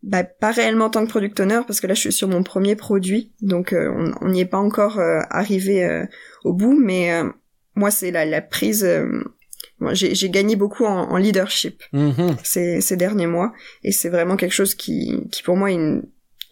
Ben, 0.01 0.25
pas 0.39 0.51
réellement 0.51 0.86
en 0.86 0.89
tant 0.89 1.06
que 1.06 1.10
product 1.10 1.39
owner, 1.42 1.60
parce 1.68 1.81
que 1.81 1.88
là, 1.88 1.94
je 1.94 2.00
suis 2.00 2.13
sur 2.13 2.30
mon 2.30 2.42
premier 2.42 2.77
produit, 2.77 3.33
donc 3.42 3.74
euh, 3.74 4.13
on 4.21 4.30
n'y 4.30 4.39
est 4.39 4.45
pas 4.45 4.60
encore 4.60 4.98
euh, 5.00 5.19
arrivé 5.30 6.06
au 6.45 6.54
bout, 6.54 6.80
mais 6.80 7.21
moi, 7.75 7.92
c'est 7.92 8.12
la, 8.12 8.24
la 8.25 8.42
prise... 8.42 8.88
j'ai 9.92 10.30
gagné 10.30 10.56
beaucoup 10.56 10.86
en, 10.86 11.12
en 11.12 11.18
leadership 11.18 11.83
mm-hmm. 11.94 12.38
ces, 12.44 12.80
ces 12.80 12.95
derniers 12.95 13.27
mois, 13.27 13.51
et 13.83 13.92
c'est 13.92 14.10
vraiment 14.10 14.38
quelque 14.38 14.56
chose 14.56 14.74
qui, 14.74 15.27
qui 15.33 15.44
pour 15.44 15.57
moi 15.57 15.69
est 15.69 15.75
une 15.75 16.04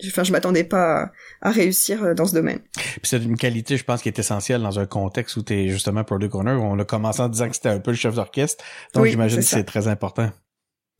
enfin 0.06 0.24
je 0.24 0.32
m'attendais 0.32 0.64
pas 0.64 1.12
à, 1.42 1.52
réussir 1.52 2.04
euh, 2.04 2.14
dans 2.14 2.26
ce 2.26 2.34
domaine. 2.34 2.60
c'est 3.04 3.24
une 3.24 3.38
qualité 3.38 3.78
je 3.78 3.84
pense 3.84 4.02
qui 4.02 4.10
est 4.10 4.20
essentielle 4.20 4.62
dans 4.62 4.80
un 4.80 4.86
contexte 4.86 5.38
où 5.38 5.44
tu 5.44 5.54
es 5.54 5.70
justement 5.70 6.04
product 6.04 6.36
owner, 6.36 6.52
on 6.52 6.78
a 6.80 6.86
commencé 6.86 7.22
en 7.22 7.30
disant 7.30 7.50
que 7.50 7.56
c'était 7.56 7.70
un 7.70 7.80
peu 7.80 7.92
le 7.92 7.98
chef 7.98 8.16
d'orchestre. 8.16 8.64
Donc 8.94 9.06
j'imagine 9.06 9.40
que 9.40 9.46
c'est 9.46 9.64
très 9.64 9.88
important. 9.88 10.32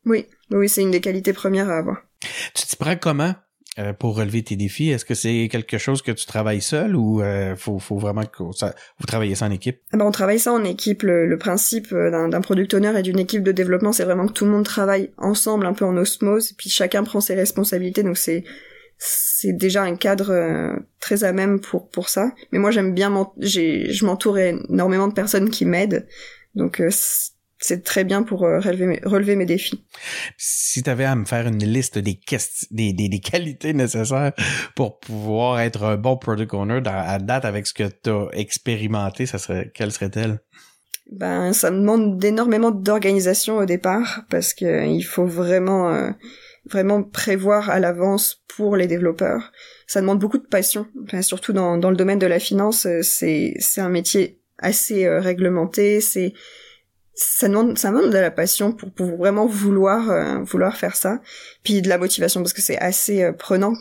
Oui, 0.06 0.26
oui, 0.52 0.70
c'est 0.70 0.82
une 0.82 0.92
des 0.92 1.02
qualités 1.02 1.34
premières 1.34 1.70
à 1.70 1.78
avoir. 1.78 2.02
Tu 2.54 2.66
t'y 2.66 2.76
prends 2.76 2.96
comment 2.96 3.36
euh, 3.80 3.94
pour 3.94 4.16
relever 4.16 4.42
tes 4.42 4.56
défis? 4.56 4.90
Est-ce 4.90 5.06
que 5.06 5.14
c'est 5.14 5.50
quelque 5.52 5.78
chose 5.78 6.02
que 6.02 6.12
tu 6.12 6.26
travailles 6.26 6.62
seul 6.62 6.96
ou 6.96 7.22
euh, 7.22 7.56
faut, 7.56 7.78
faut 7.78 8.00
vraiment 8.00 8.24
que 8.24 8.44
ça, 8.56 8.74
vous 9.00 9.06
travaillez 9.06 9.36
ça 9.36 9.46
en 9.46 9.52
équipe? 9.52 9.82
Ah 9.92 9.98
ben, 9.98 10.06
on 10.06 10.12
travaille 10.12 10.40
ça 10.40 10.52
en 10.52 10.64
équipe. 10.64 11.04
Le, 11.04 11.38
principe 11.38 11.94
euh, 11.94 12.10
d'un 12.10 12.42
product 12.42 12.74
owner 12.74 12.98
et 12.98 13.04
d'une 13.04 13.20
équipe 13.20 13.44
de 13.44 13.52
développement, 13.52 13.92
c'est 13.92 14.04
vraiment 14.04 14.26
que 14.26 14.34
tout 14.34 14.46
le 14.46 14.52
monde 14.52 14.66
travaille 14.66 15.12
ensemble, 15.18 15.68
un 15.68 15.74
peu 15.74 15.86
en 15.86 15.96
osmose, 15.96 16.54
puis 16.54 16.72
chacun 16.72 17.04
prend 17.04 17.22
ses 17.22 17.36
responsabilités. 17.36 18.02
Donc 18.02 18.18
c'est 18.18 18.46
c'est 18.98 19.54
déjà 19.54 19.84
un 19.84 19.96
cadre 19.96 20.32
euh, 20.32 20.76
très 21.00 21.24
à 21.24 21.32
même 21.32 21.60
pour 21.60 21.90
pour 21.90 22.10
ça. 22.10 22.32
Mais 22.52 22.60
moi 22.60 22.72
j'aime 22.72 22.94
bien, 22.94 23.14
j'ai, 23.38 23.92
je 23.92 24.06
m'entoure 24.06 24.38
énormément 24.38 25.08
de 25.08 25.14
personnes 25.14 25.50
qui 25.50 25.66
m'aident, 25.66 26.08
donc 26.56 26.80
euh, 26.80 26.90
c'est 27.60 27.84
très 27.84 28.04
bien 28.04 28.24
pour 28.24 28.44
euh, 28.44 28.60
relever 28.60 28.86
mes, 28.86 29.00
relever 29.04 29.36
mes 29.36 29.46
défis. 29.46 29.84
Si 30.38 30.84
tu 30.84 30.90
avais 30.90 31.06
à 31.06 31.16
me 31.16 31.26
faire 31.26 31.48
une 31.48 31.64
liste 31.64 31.98
des, 31.98 32.20
des, 32.72 32.94
des, 32.94 33.10
des, 33.10 33.20
qualités 33.20 33.74
nécessaires 33.74 34.34
pour 34.76 35.00
pouvoir 35.00 35.60
être 35.60 35.84
un 35.84 35.98
bon 35.98 36.18
product 36.18 36.54
owner 36.54 36.82
à 36.86 37.18
date 37.20 37.46
avec 37.46 37.68
ce 37.68 37.74
que 37.74 37.84
tu 37.84 38.10
as 38.10 38.28
expérimenté, 38.34 39.26
ça 39.26 39.38
serait 39.38 39.72
quelle 39.74 39.92
serait-elle? 39.92 40.40
Ben, 41.12 41.54
ça 41.54 41.72
me 41.72 41.80
demande 41.80 42.18
d'énormément 42.18 42.72
d'organisation 42.72 43.58
au 43.58 43.66
départ 43.66 44.26
parce 44.30 44.54
que 44.54 44.86
il 44.86 45.04
faut 45.04 45.26
vraiment 45.26 46.12
vraiment 46.70 47.04
prévoir 47.04 47.70
à 47.70 47.80
l'avance 47.80 48.44
pour 48.48 48.76
les 48.76 48.88
développeurs. 48.88 49.52
Ça 49.86 50.02
demande 50.02 50.20
beaucoup 50.20 50.38
de 50.38 50.48
passion, 50.48 50.88
surtout 51.22 51.54
dans, 51.54 51.78
dans 51.78 51.90
le 51.90 51.96
domaine 51.96 52.20
de 52.20 52.28
la 52.28 52.40
finance. 52.40 52.86
Euh, 52.86 53.02
c'est 53.02 53.54
c'est 53.60 53.82
un 53.82 53.90
métier 53.90 54.42
assez 54.58 55.06
euh, 55.06 55.20
réglementé. 55.20 56.02
C'est 56.02 56.34
ça 57.14 57.48
demande 57.48 57.78
ça 57.78 57.90
demande 57.90 58.12
de 58.12 58.18
la 58.18 58.32
passion 58.32 58.74
pour, 58.74 58.92
pour 58.92 59.18
vraiment 59.18 59.46
vouloir 59.46 60.10
euh, 60.10 60.40
vouloir 60.44 60.76
faire 60.76 60.96
ça, 60.96 61.22
puis 61.64 61.82
de 61.82 61.90
la 61.90 61.98
motivation 61.98 62.42
parce 62.42 62.54
que 62.54 62.62
c'est 62.62 62.78
assez 62.78 63.32
prenant 63.38 63.74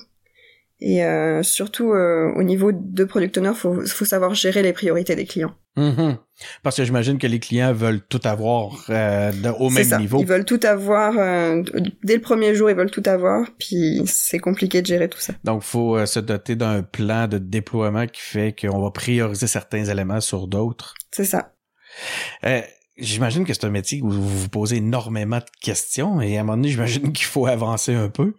et 0.79 1.01
surtout 1.43 1.87
au 1.87 2.43
niveau 2.43 2.71
de 2.71 3.05
product 3.05 3.39
owner, 3.39 3.55
faut, 3.55 3.81
faut 3.87 4.05
savoir 4.05 4.35
gérer 4.35 4.63
les 4.63 4.75
priorités 4.75 5.17
des 5.17 5.25
clients. 5.25 5.55
Mm-hmm. 5.77 6.17
Parce 6.63 6.77
que 6.77 6.85
j'imagine 6.85 7.19
que 7.19 7.27
les 7.27 7.39
clients 7.39 7.73
veulent 7.73 8.01
tout 8.01 8.21
avoir 8.25 8.85
euh, 8.91 9.33
au 9.59 9.71
même 9.71 9.85
ça. 9.85 9.99
niveau. 9.99 10.19
Ils 10.21 10.27
veulent 10.27 10.45
tout 10.45 10.61
avoir 10.65 11.15
dès 12.03 12.15
le 12.15 12.21
premier 12.21 12.55
jour, 12.55 12.71
ils 12.71 12.77
veulent 12.77 12.91
tout 12.91 13.03
avoir, 13.07 13.47
puis 13.59 14.03
c'est 14.07 14.39
compliqué 14.39 14.83
de 14.83 14.87
gérer 14.87 15.09
tout 15.09 15.19
ça. 15.19 15.33
Donc, 15.45 15.63
faut 15.63 16.05
se 16.05 16.21
doter 16.21 16.57
d'un 16.57 16.83
plan 16.83 17.27
de 17.27 17.39
déploiement 17.39 18.07
qui 18.07 18.21
fait 18.21 18.55
qu'on 18.59 18.83
va 18.83 18.91
prioriser 18.91 19.47
certains 19.47 19.85
éléments 19.85 20.21
sur 20.21 20.47
d'autres. 20.47 20.95
C'est 21.11 21.25
ça. 21.25 21.53
J'imagine 22.99 23.45
que 23.45 23.53
c'est 23.53 23.67
un 23.67 23.71
métier 23.71 24.01
où 24.01 24.11
vous 24.11 24.27
vous 24.27 24.49
posez 24.49 24.77
énormément 24.77 25.39
de 25.39 25.45
questions 25.61 26.21
et 26.23 26.39
à 26.39 26.41
un 26.41 26.45
moment 26.45 26.57
donné, 26.57 26.71
j'imagine 26.71 27.13
qu'il 27.13 27.27
faut 27.27 27.47
avancer 27.47 27.95
un 27.95 28.09
peu. 28.09 28.35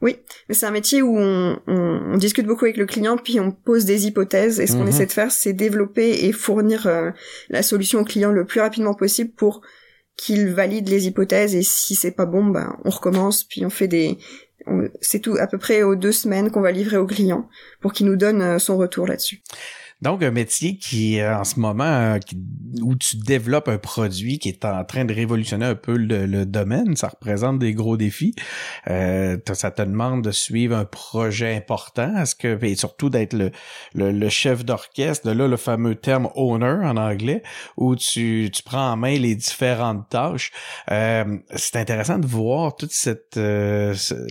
Oui, 0.00 0.16
mais 0.48 0.54
c'est 0.54 0.66
un 0.66 0.70
métier 0.70 1.02
où 1.02 1.18
on, 1.18 1.58
on, 1.66 2.16
discute 2.16 2.46
beaucoup 2.46 2.64
avec 2.64 2.76
le 2.76 2.86
client, 2.86 3.16
puis 3.16 3.40
on 3.40 3.50
pose 3.50 3.84
des 3.84 4.06
hypothèses, 4.06 4.60
et 4.60 4.68
ce 4.68 4.74
qu'on 4.74 4.82
mhm. 4.82 4.88
essaie 4.88 5.06
de 5.06 5.12
faire, 5.12 5.32
c'est 5.32 5.52
développer 5.52 6.24
et 6.26 6.32
fournir 6.32 6.86
euh, 6.86 7.10
la 7.48 7.62
solution 7.62 8.00
au 8.00 8.04
client 8.04 8.30
le 8.30 8.44
plus 8.44 8.60
rapidement 8.60 8.94
possible 8.94 9.32
pour 9.32 9.60
qu'il 10.16 10.48
valide 10.48 10.88
les 10.88 11.08
hypothèses, 11.08 11.56
et 11.56 11.62
si 11.62 11.96
c'est 11.96 12.12
pas 12.12 12.26
bon, 12.26 12.44
ben, 12.44 12.76
on 12.84 12.90
recommence, 12.90 13.44
puis 13.44 13.64
on 13.64 13.70
fait 13.70 13.88
des... 13.88 14.18
C'est 15.00 15.20
tout 15.20 15.36
à 15.40 15.46
peu 15.46 15.56
près 15.56 15.82
aux 15.82 15.96
deux 15.96 16.12
semaines 16.12 16.50
qu'on 16.50 16.60
va 16.60 16.72
livrer 16.72 16.98
au 16.98 17.06
client 17.06 17.48
pour 17.80 17.94
qu'il 17.94 18.04
nous 18.04 18.16
donne 18.16 18.42
euh, 18.42 18.58
son 18.58 18.76
retour 18.76 19.06
là-dessus. 19.06 19.40
Donc, 20.00 20.22
un 20.22 20.30
métier 20.30 20.76
qui, 20.76 21.20
euh, 21.20 21.38
en 21.38 21.42
ce 21.42 21.58
moment, 21.58 21.84
euh, 21.84 22.18
où 22.82 22.94
tu 22.94 23.16
développes 23.16 23.66
un 23.66 23.78
produit 23.78 24.38
qui 24.38 24.48
est 24.48 24.64
en 24.64 24.84
train 24.84 25.04
de 25.04 25.12
révolutionner 25.12 25.66
un 25.66 25.74
peu 25.74 25.96
le, 25.96 26.46
domaine, 26.46 26.94
ça 26.94 27.08
représente 27.08 27.58
des 27.58 27.74
gros 27.74 27.96
défis. 27.96 28.34
Euh, 28.88 29.38
ça 29.52 29.72
te 29.72 29.82
demande 29.82 30.22
de 30.22 30.30
suivre 30.30 30.76
un 30.76 30.84
projet 30.84 31.56
important, 31.56 32.16
est-ce 32.16 32.36
que 32.36 32.64
et 32.64 32.76
surtout 32.76 33.10
d'être 33.10 33.32
le, 33.32 33.50
le, 33.94 34.28
chef 34.28 34.64
d'orchestre, 34.64 35.26
de 35.26 35.32
là 35.32 35.48
le 35.48 35.56
fameux 35.56 35.96
terme 35.96 36.28
owner 36.36 36.78
en 36.84 36.96
anglais, 36.96 37.42
où 37.76 37.96
tu, 37.96 38.50
tu 38.52 38.62
prends 38.62 38.92
en 38.92 38.96
main 38.96 39.18
les 39.18 39.34
différentes 39.34 40.08
tâches. 40.08 40.52
c'est 40.88 41.76
intéressant 41.76 42.18
de 42.18 42.26
voir 42.26 42.76
toute 42.76 42.92
cette 42.92 43.38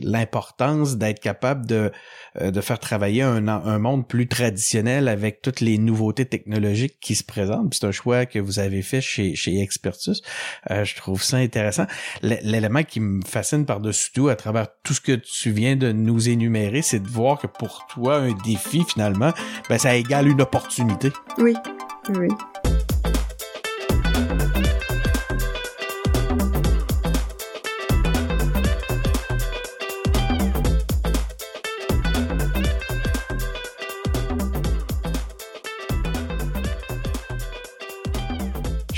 l'importance 0.03 0.97
d'être 0.97 1.19
capable 1.19 1.65
de 1.65 1.91
de 2.39 2.61
faire 2.61 2.79
travailler 2.79 3.23
un, 3.23 3.47
un 3.47 3.79
monde 3.79 4.07
plus 4.07 4.27
traditionnel 4.27 5.07
avec 5.07 5.41
toutes 5.41 5.56
les 5.59 5.77
nouveautés 5.77 6.25
technologiques 6.25 6.97
qui 6.99 7.15
se 7.15 7.23
présentent. 7.23 7.73
C'est 7.73 7.85
un 7.85 7.91
choix 7.91 8.25
que 8.25 8.39
vous 8.39 8.59
avez 8.59 8.81
fait 8.81 9.01
chez, 9.01 9.35
chez 9.35 9.59
Expertus. 9.61 10.21
Euh, 10.71 10.83
je 10.83 10.95
trouve 10.95 11.23
ça 11.23 11.37
intéressant. 11.37 11.85
L'élément 12.21 12.83
qui 12.83 12.99
me 12.99 13.21
fascine 13.23 13.65
par-dessus 13.65 14.11
tout 14.13 14.29
à 14.29 14.35
travers 14.35 14.67
tout 14.83 14.93
ce 14.93 15.01
que 15.01 15.13
tu 15.13 15.51
viens 15.51 15.75
de 15.75 15.91
nous 15.91 16.29
énumérer, 16.29 16.81
c'est 16.81 16.99
de 16.99 17.07
voir 17.07 17.39
que 17.39 17.47
pour 17.47 17.85
toi, 17.87 18.17
un 18.17 18.33
défi, 18.45 18.83
finalement, 18.87 19.33
ben, 19.69 19.77
ça 19.77 19.95
égale 19.95 20.27
une 20.27 20.41
opportunité. 20.41 21.11
Oui, 21.37 21.53
oui. 22.09 22.27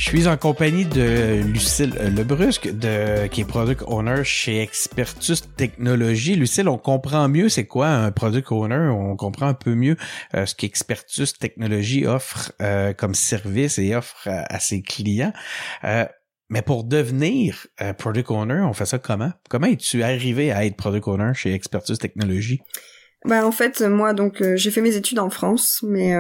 Suis 0.10 0.28
en 0.28 0.38
compagnie 0.38 0.86
de 0.86 1.44
Lucille 1.44 1.94
Lebrusque, 2.18 2.68
de, 2.72 3.28
qui 3.28 3.42
est 3.42 3.46
Product 3.46 3.84
Owner 3.86 4.24
chez 4.24 4.60
Expertus 4.60 5.44
Technologies. 5.56 6.36
Lucille, 6.36 6.68
on 6.68 6.80
comprend 6.80 7.30
mieux 7.30 7.48
c'est 7.48 7.68
quoi 7.68 7.89
un 7.89 8.12
Product 8.12 8.51
Owner, 8.51 8.89
on 8.89 9.16
comprend 9.16 9.46
un 9.46 9.54
peu 9.54 9.75
mieux 9.75 9.98
euh, 10.34 10.48
ce 10.48 10.56
qu'Expertus 10.56 11.38
Technologies 11.38 12.08
offre 12.08 12.51
euh, 12.60 12.92
comme 12.94 13.13
service 13.13 13.78
et 13.78 13.96
offre 13.96 14.28
à, 14.28 14.60
ses 14.60 14.82
clients. 14.82 15.32
Euh, 15.84 16.06
mais 16.50 16.63
pour 16.63 16.86
devenir 16.86 17.68
Product 18.00 18.32
Owner, 18.32 18.62
on 18.62 18.74
fait 18.74 18.88
ça 18.88 18.98
comment? 18.98 19.32
Comment 19.48 19.68
es-tu 19.68 20.01
arrivé 20.01 20.51
à 20.51 20.66
être 20.66 20.75
Product 20.75 21.08
Owner 21.08 21.32
chez 21.36 21.54
Expertus 21.54 22.00
Technologies? 22.00 22.62
Ben, 23.25 23.46
en 23.46 23.51
fait, 23.51 23.82
moi, 23.82 24.13
donc, 24.13 24.42
j'ai 24.56 24.72
fait 24.72 24.82
mes 24.82 24.96
études 24.96 25.20
en 25.20 25.30
France, 25.30 25.86
mais 25.88 26.16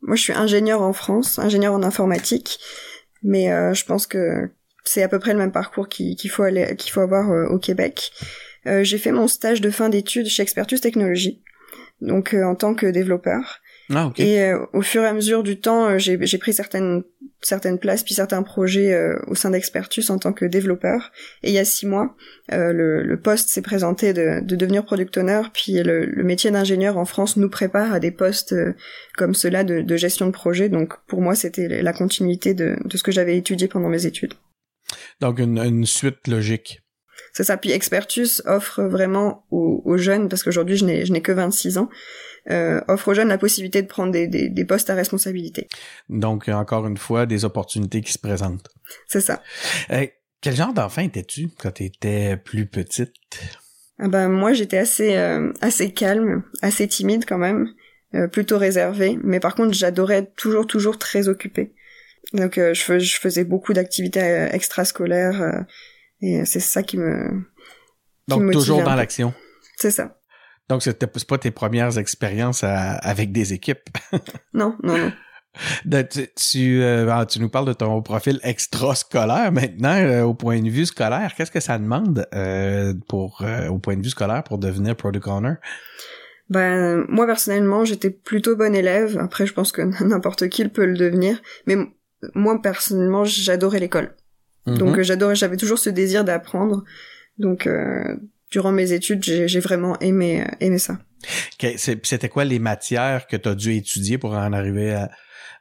moi, 0.00 0.16
je 0.16 0.22
suis 0.22 0.32
ingénieur 0.32 0.80
en 0.80 0.94
France, 0.94 1.38
ingénieur 1.38 1.74
en 1.74 1.82
informatique. 1.82 2.58
Mais 3.22 3.52
euh, 3.52 3.74
je 3.74 3.84
pense 3.84 4.06
que 4.06 4.50
c'est 4.84 5.02
à 5.02 5.08
peu 5.08 5.18
près 5.18 5.32
le 5.32 5.38
même 5.38 5.52
parcours 5.52 5.88
qu'il 5.88 6.30
faut 6.30 6.42
aller 6.42 6.74
qu'il 6.76 6.92
faut 6.92 7.00
avoir 7.00 7.30
euh, 7.30 7.46
au 7.46 7.58
Québec. 7.58 8.12
Euh, 8.66 8.84
j'ai 8.84 8.98
fait 8.98 9.12
mon 9.12 9.28
stage 9.28 9.60
de 9.60 9.70
fin 9.70 9.88
d'études 9.88 10.26
chez 10.26 10.42
Expertus 10.42 10.80
Technologies, 10.80 11.42
donc 12.00 12.34
en 12.34 12.54
tant 12.54 12.74
que 12.74 12.86
développeur. 12.86 13.61
Ah, 13.94 14.10
Et 14.18 14.52
au 14.72 14.82
fur 14.82 15.02
et 15.02 15.06
à 15.06 15.12
mesure 15.12 15.42
du 15.42 15.60
temps, 15.60 15.98
j'ai 15.98 16.38
pris 16.38 16.52
certaines 16.52 17.02
certaines 17.44 17.80
places 17.80 18.04
puis 18.04 18.14
certains 18.14 18.44
projets 18.44 18.96
au 19.26 19.34
sein 19.34 19.50
d'Expertus 19.50 20.08
en 20.10 20.18
tant 20.18 20.32
que 20.32 20.44
développeur. 20.44 21.10
Et 21.42 21.50
il 21.50 21.54
y 21.54 21.58
a 21.58 21.64
six 21.64 21.86
mois, 21.86 22.14
le, 22.48 23.02
le, 23.02 23.20
poste 23.20 23.48
s'est 23.48 23.62
présenté 23.62 24.12
de, 24.12 24.40
de, 24.44 24.54
devenir 24.54 24.84
product 24.84 25.16
owner. 25.18 25.42
Puis 25.52 25.82
le, 25.82 26.04
le 26.04 26.22
métier 26.22 26.52
d'ingénieur 26.52 26.96
en 26.96 27.04
France 27.04 27.36
nous 27.36 27.50
prépare 27.50 27.92
à 27.92 27.98
des 27.98 28.12
postes 28.12 28.54
comme 29.16 29.34
cela 29.34 29.64
de, 29.64 29.80
de, 29.80 29.96
gestion 29.96 30.26
de 30.26 30.32
projet. 30.32 30.68
Donc 30.68 30.94
pour 31.08 31.20
moi, 31.20 31.34
c'était 31.34 31.82
la 31.82 31.92
continuité 31.92 32.54
de, 32.54 32.76
de 32.84 32.96
ce 32.96 33.02
que 33.02 33.12
j'avais 33.12 33.36
étudié 33.36 33.66
pendant 33.66 33.88
mes 33.88 34.06
études. 34.06 34.34
Donc 35.20 35.38
une, 35.38 35.58
une 35.58 35.86
suite 35.86 36.28
logique. 36.28 36.81
C'est 37.32 37.44
ça. 37.44 37.56
Puis 37.56 37.70
Expertus 37.70 38.42
offre 38.44 38.82
vraiment 38.82 39.44
aux, 39.50 39.82
aux 39.84 39.96
jeunes, 39.96 40.28
parce 40.28 40.42
qu'aujourd'hui 40.42 40.76
je 40.76 40.84
n'ai, 40.84 41.06
je 41.06 41.12
n'ai 41.12 41.22
que 41.22 41.32
26 41.32 41.78
ans, 41.78 41.88
euh, 42.50 42.80
offre 42.88 43.08
aux 43.08 43.14
jeunes 43.14 43.28
la 43.28 43.38
possibilité 43.38 43.82
de 43.82 43.86
prendre 43.86 44.10
des, 44.10 44.26
des, 44.26 44.48
des, 44.48 44.64
postes 44.64 44.90
à 44.90 44.94
responsabilité. 44.94 45.68
Donc 46.08 46.48
encore 46.48 46.86
une 46.88 46.96
fois, 46.96 47.24
des 47.24 47.44
opportunités 47.44 48.00
qui 48.00 48.12
se 48.12 48.18
présentent. 48.18 48.68
C'est 49.06 49.20
ça. 49.20 49.42
Euh, 49.92 50.06
quel 50.40 50.56
genre 50.56 50.72
d'enfant 50.72 51.02
étais-tu 51.02 51.50
quand 51.60 51.70
tu 51.70 51.84
étais 51.84 52.36
plus 52.36 52.66
petite? 52.66 53.14
Ah 53.98 54.08
ben 54.08 54.28
moi 54.28 54.52
j'étais 54.52 54.78
assez 54.78 55.16
euh, 55.16 55.52
assez 55.60 55.92
calme, 55.92 56.42
assez 56.62 56.88
timide 56.88 57.24
quand 57.26 57.38
même. 57.38 57.68
Plutôt 58.30 58.58
réservé, 58.58 59.18
mais 59.24 59.40
par 59.40 59.54
contre 59.54 59.72
j'adorais 59.72 60.30
toujours 60.36 60.66
toujours 60.66 60.98
très 60.98 61.28
occupé. 61.28 61.72
Donc 62.34 62.56
je, 62.56 62.98
je, 62.98 63.16
faisais 63.16 63.44
beaucoup 63.44 63.72
d'activités 63.72 64.20
extrascolaires 64.52 65.64
et 66.22 66.44
c'est 66.44 66.60
ça 66.60 66.82
qui 66.82 66.96
me 66.96 67.42
donc 68.28 68.50
toujours 68.52 68.82
dans 68.82 68.94
l'action. 68.94 69.34
C'est 69.76 69.90
ça. 69.90 70.16
Donc 70.68 70.82
c'était 70.82 71.06
pas 71.06 71.38
tes 71.38 71.50
premières 71.50 71.98
expériences 71.98 72.64
avec 72.64 73.32
des 73.32 73.52
équipes. 73.52 73.88
non 74.54 74.76
non 74.82 74.96
non. 74.96 76.04
tu, 76.04 76.28
tu, 76.34 76.82
ah, 76.82 77.26
tu, 77.28 77.40
nous 77.40 77.50
parles 77.50 77.66
de 77.66 77.72
ton 77.74 78.00
profil 78.00 78.40
extrascolaire 78.42 79.52
maintenant 79.52 80.22
au 80.22 80.34
point 80.34 80.62
de 80.62 80.70
vue 80.70 80.86
scolaire. 80.86 81.34
Qu'est-ce 81.36 81.50
que 81.50 81.60
ça 81.60 81.78
demande 81.78 82.26
pour 83.08 83.44
au 83.68 83.78
point 83.78 83.96
de 83.96 84.02
vue 84.02 84.10
scolaire 84.10 84.44
pour 84.44 84.58
devenir 84.58 84.96
product 84.96 85.26
owner? 85.26 85.54
Ben 86.48 87.06
moi 87.08 87.26
personnellement, 87.26 87.84
j'étais 87.84 88.10
plutôt 88.10 88.56
bonne 88.56 88.74
élève. 88.74 89.18
Après, 89.18 89.46
je 89.46 89.54
pense 89.54 89.72
que 89.72 89.82
n'importe 90.04 90.48
qui 90.48 90.68
peut 90.68 90.86
le 90.86 90.96
devenir. 90.96 91.40
Mais 91.66 91.76
moi 92.34 92.60
personnellement, 92.60 93.24
j'adorais 93.24 93.80
l'école. 93.80 94.14
Mhm. 94.66 94.78
Donc 94.78 94.98
euh, 94.98 95.02
j'adorais, 95.02 95.34
j'avais 95.34 95.56
toujours 95.56 95.78
ce 95.78 95.90
désir 95.90 96.24
d'apprendre. 96.24 96.84
Donc 97.38 97.66
euh, 97.66 98.16
durant 98.50 98.72
mes 98.72 98.92
études, 98.92 99.22
j'ai 99.22 99.60
vraiment 99.60 99.98
aimé 100.00 100.42
euh, 100.42 100.54
aimé 100.60 100.78
ça. 100.78 100.98
C'était 101.76 102.28
quoi 102.28 102.44
les 102.44 102.58
matières 102.58 103.26
que 103.26 103.36
tu 103.36 103.48
as 103.48 103.54
dû 103.54 103.74
étudier 103.74 104.18
pour 104.18 104.32
en 104.32 104.52
arriver 104.52 104.92
à, 104.92 105.10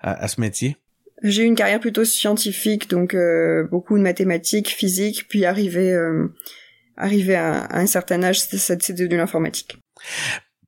à, 0.01 0.27
ce 0.27 0.41
métier? 0.41 0.77
J'ai 1.21 1.43
eu 1.43 1.45
une 1.45 1.55
carrière 1.55 1.79
plutôt 1.79 2.03
scientifique, 2.03 2.89
donc 2.89 3.15
beaucoup 3.69 3.95
de 3.95 4.01
mathématiques, 4.01 4.69
physique, 4.69 5.27
puis 5.29 5.45
arrivé 5.45 5.95
arrivé 6.97 7.35
à, 7.35 7.59
à, 7.65 7.79
un 7.79 7.85
certain 7.85 8.23
âge, 8.23 8.39
c'était 8.39 9.07
de 9.07 9.15
l'informatique. 9.15 9.77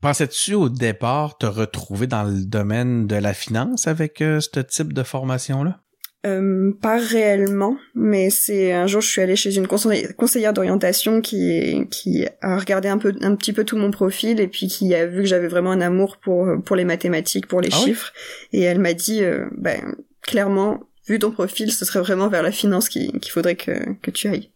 Pensais-tu 0.04 0.54
au 0.54 0.68
départ 0.68 1.38
te 1.38 1.46
retrouver 1.46 2.08
dans 2.08 2.24
le 2.24 2.44
domaine 2.44 3.08
de 3.08 3.16
la 3.16 3.34
finance 3.34 3.88
avec 3.88 4.22
euh, 4.22 4.42
ce 4.42 4.60
type 4.60 4.92
de 4.92 5.02
formation-là? 5.02 5.80
Euh, 6.26 6.72
pas 6.82 6.98
réellement, 6.98 7.78
mais 7.96 8.30
c'est 8.30 8.72
un 8.72 8.88
jour 8.88 9.02
je 9.02 9.10
suis 9.10 9.22
allée 9.22 9.36
chez 9.36 9.58
une 9.58 9.68
conseillère 9.68 10.54
d'orientation 10.54 11.20
qui 11.20 11.86
qui 11.92 12.26
a 12.42 12.58
regardé 12.58 12.88
un 12.88 12.98
peu 12.98 13.14
un 13.20 13.36
petit 13.36 13.52
peu 13.52 13.66
tout 13.66 13.76
mon 13.76 13.92
profil 13.92 14.40
et 14.40 14.48
puis 14.48 14.68
qui 14.68 14.96
a 14.96 15.06
vu 15.06 15.24
que 15.24 15.28
j'avais 15.28 15.50
vraiment 15.50 15.72
un 15.72 15.82
amour 15.82 16.18
pour 16.24 16.48
pour 16.64 16.78
les 16.78 16.86
mathématiques, 16.86 17.48
pour 17.48 17.60
les 17.60 17.70
ah 17.74 17.76
chiffres 17.76 18.14
et 18.54 18.62
elle 18.62 18.80
m'a 18.80 18.94
dit 18.94 19.22
euh, 19.22 19.48
ben 19.58 19.96
clairement 20.22 20.84
vu 21.10 21.20
ton 21.20 21.32
profil, 21.32 21.74
ce 21.74 21.84
serait 21.84 22.00
vraiment 22.00 22.30
vers 22.30 22.42
la 22.42 22.54
finance 22.54 22.88
qu'il 22.88 23.20
faudrait 23.30 23.58
que 23.58 23.94
que 24.02 24.10
tu 24.10 24.30
ailles. 24.30 24.50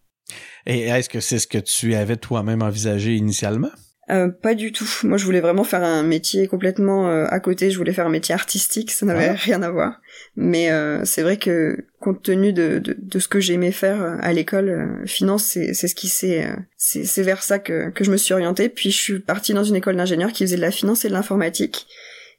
Et 0.68 0.84
est-ce 0.84 1.10
que 1.10 1.20
c'est 1.20 1.40
ce 1.40 1.48
que 1.48 1.58
tu 1.58 1.96
avais 1.96 2.16
toi-même 2.16 2.62
envisagé 2.62 3.16
initialement? 3.16 3.72
Euh, 4.10 4.30
pas 4.30 4.56
du 4.56 4.72
tout. 4.72 4.88
Moi, 5.04 5.18
je 5.18 5.26
voulais 5.26 5.42
vraiment 5.42 5.66
faire 5.66 5.84
un 5.84 6.04
métier 6.04 6.48
complètement 6.48 7.10
euh, 7.10 7.26
à 7.30 7.40
côté. 7.40 7.72
Je 7.72 7.78
voulais 7.78 7.92
faire 7.92 8.06
un 8.06 8.12
métier 8.12 8.34
artistique. 8.34 8.92
Ça 8.92 9.06
n'avait 9.06 9.30
ah. 9.30 9.34
rien 9.34 9.62
à 9.62 9.70
voir. 9.70 10.00
Mais 10.36 10.72
euh, 10.72 11.04
c'est 11.04 11.22
vrai 11.22 11.38
que 11.38 11.86
compte 12.00 12.24
tenu 12.24 12.54
de, 12.54 12.80
de, 12.80 12.96
de 12.98 13.20
ce 13.20 13.28
que 13.28 13.42
j'aimais 13.42 13.74
faire 13.74 14.02
à 14.02 14.32
l'école, 14.32 15.04
finance, 15.06 15.44
c'est, 15.44 15.74
c'est 15.74 15.88
ce 15.88 15.96
qui 15.96 16.08
s'est, 16.08 16.48
c'est, 16.78 17.04
c'est 17.04 17.24
vers 17.24 17.44
ça 17.44 17.60
que, 17.60 17.90
que 17.90 18.04
je 18.04 18.12
me 18.12 18.18
suis 18.18 18.34
orientée. 18.34 18.70
Puis 18.70 18.92
je 18.92 18.98
suis 18.98 19.20
partie 19.20 19.54
dans 19.54 19.66
une 19.66 19.76
école 19.76 19.98
d'ingénieur 19.98 20.32
qui 20.32 20.44
faisait 20.46 20.56
de 20.56 20.62
la 20.62 20.72
finance 20.72 21.04
et 21.04 21.10
de 21.10 21.14
l'informatique. 21.14 21.88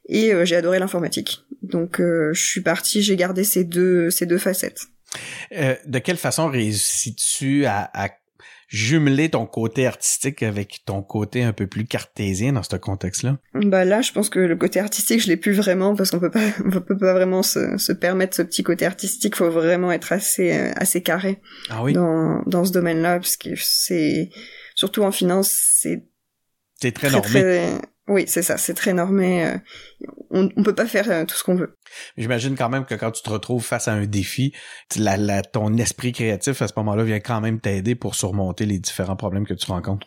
Et 0.09 0.33
j'ai 0.45 0.57
adoré 0.57 0.79
l'informatique. 0.79 1.45
Donc 1.63 1.99
je 1.99 2.41
suis 2.41 2.63
partie, 2.63 3.03
j'ai 3.03 3.17
gardé 3.17 3.45
ces 3.45 3.65
deux, 3.65 4.09
ces 4.09 4.25
deux 4.25 4.39
facettes. 4.39 4.85
de 5.51 5.99
quelle 5.99 6.17
façon 6.17 6.49
réussis-tu 6.49 7.67
à, 7.67 7.91
à 7.93 8.09
jumeler 8.69 9.31
ton 9.31 9.47
côté 9.47 9.87
artistique 9.87 10.43
avec 10.43 10.83
ton 10.85 11.03
côté 11.03 11.43
un 11.43 11.55
peu 11.55 11.67
plus 11.67 11.87
cartésien 11.87 12.53
dans 12.53 12.63
ce 12.63 12.77
contexte-là? 12.77 13.39
Bah 13.55 13.85
là, 13.85 14.03
je 14.03 14.13
pense 14.13 14.29
que 14.29 14.39
le 14.39 14.57
côté 14.57 14.79
artistique, 14.79 15.23
je 15.23 15.29
l'ai 15.29 15.39
plus 15.39 15.53
vraiment 15.53 15.97
parce 15.97 16.11
qu'on 16.11 16.21
peut 16.21 16.31
pas, 16.31 16.45
on 16.65 16.71
peut 16.71 16.99
pas 16.99 17.15
vraiment 17.15 17.43
se, 17.43 17.79
se 17.79 17.93
permettre 17.93 18.37
ce 18.37 18.43
petit 18.43 18.63
côté 18.63 18.85
artistique. 18.85 19.37
Faut 19.37 19.51
vraiment 19.51 19.91
être 19.91 20.13
assez, 20.13 20.53
euh, 20.53 20.71
assez 20.77 21.03
carré 21.03 21.41
ah 21.71 21.83
oui? 21.83 21.95
dans, 21.95 22.43
dans 22.47 22.65
ce 22.65 22.73
domaine-là 22.73 23.19
parce 23.19 23.37
que 23.39 23.51
c'est, 23.57 24.29
surtout 24.75 25.03
en 25.03 25.13
finance, 25.13 25.51
c'est 25.51 26.05
C'est 26.81 26.93
très, 26.93 27.11
normé. 27.11 27.79
Oui, 28.09 28.25
c'est 28.27 28.43
ça, 28.43 28.57
c'est 28.57 28.75
très 28.75 28.95
normé. 28.95 29.45
Euh, 29.45 29.57
on, 30.31 30.49
on 30.57 30.63
peut 30.63 30.75
pas 30.75 30.87
faire 30.87 31.11
euh, 31.11 31.25
tout 31.27 31.37
ce 31.37 31.45
qu'on 31.45 31.55
veut. 31.55 31.77
J'imagine 32.17 32.57
quand 32.57 32.71
même 32.71 32.87
que 32.87 32.95
quand 32.95 33.11
tu 33.11 33.23
te 33.23 33.29
retrouves 33.29 33.63
face 33.63 33.87
à 33.87 33.93
un 33.93 34.07
défi, 34.07 34.55
la, 34.97 35.43
ton 35.43 35.77
esprit 35.77 36.13
créatif 36.13 36.63
à 36.63 36.69
ce 36.69 36.73
moment-là 36.79 37.05
vient 37.05 37.21
quand 37.21 37.41
même 37.43 37.61
t'aider 37.61 37.95
pour 37.95 38.15
surmonter 38.15 38.65
les 38.65 38.79
différents 38.79 39.17
problèmes 39.17 39.47
que 39.47 39.55
tu 39.55 39.71
rencontres. 39.71 40.07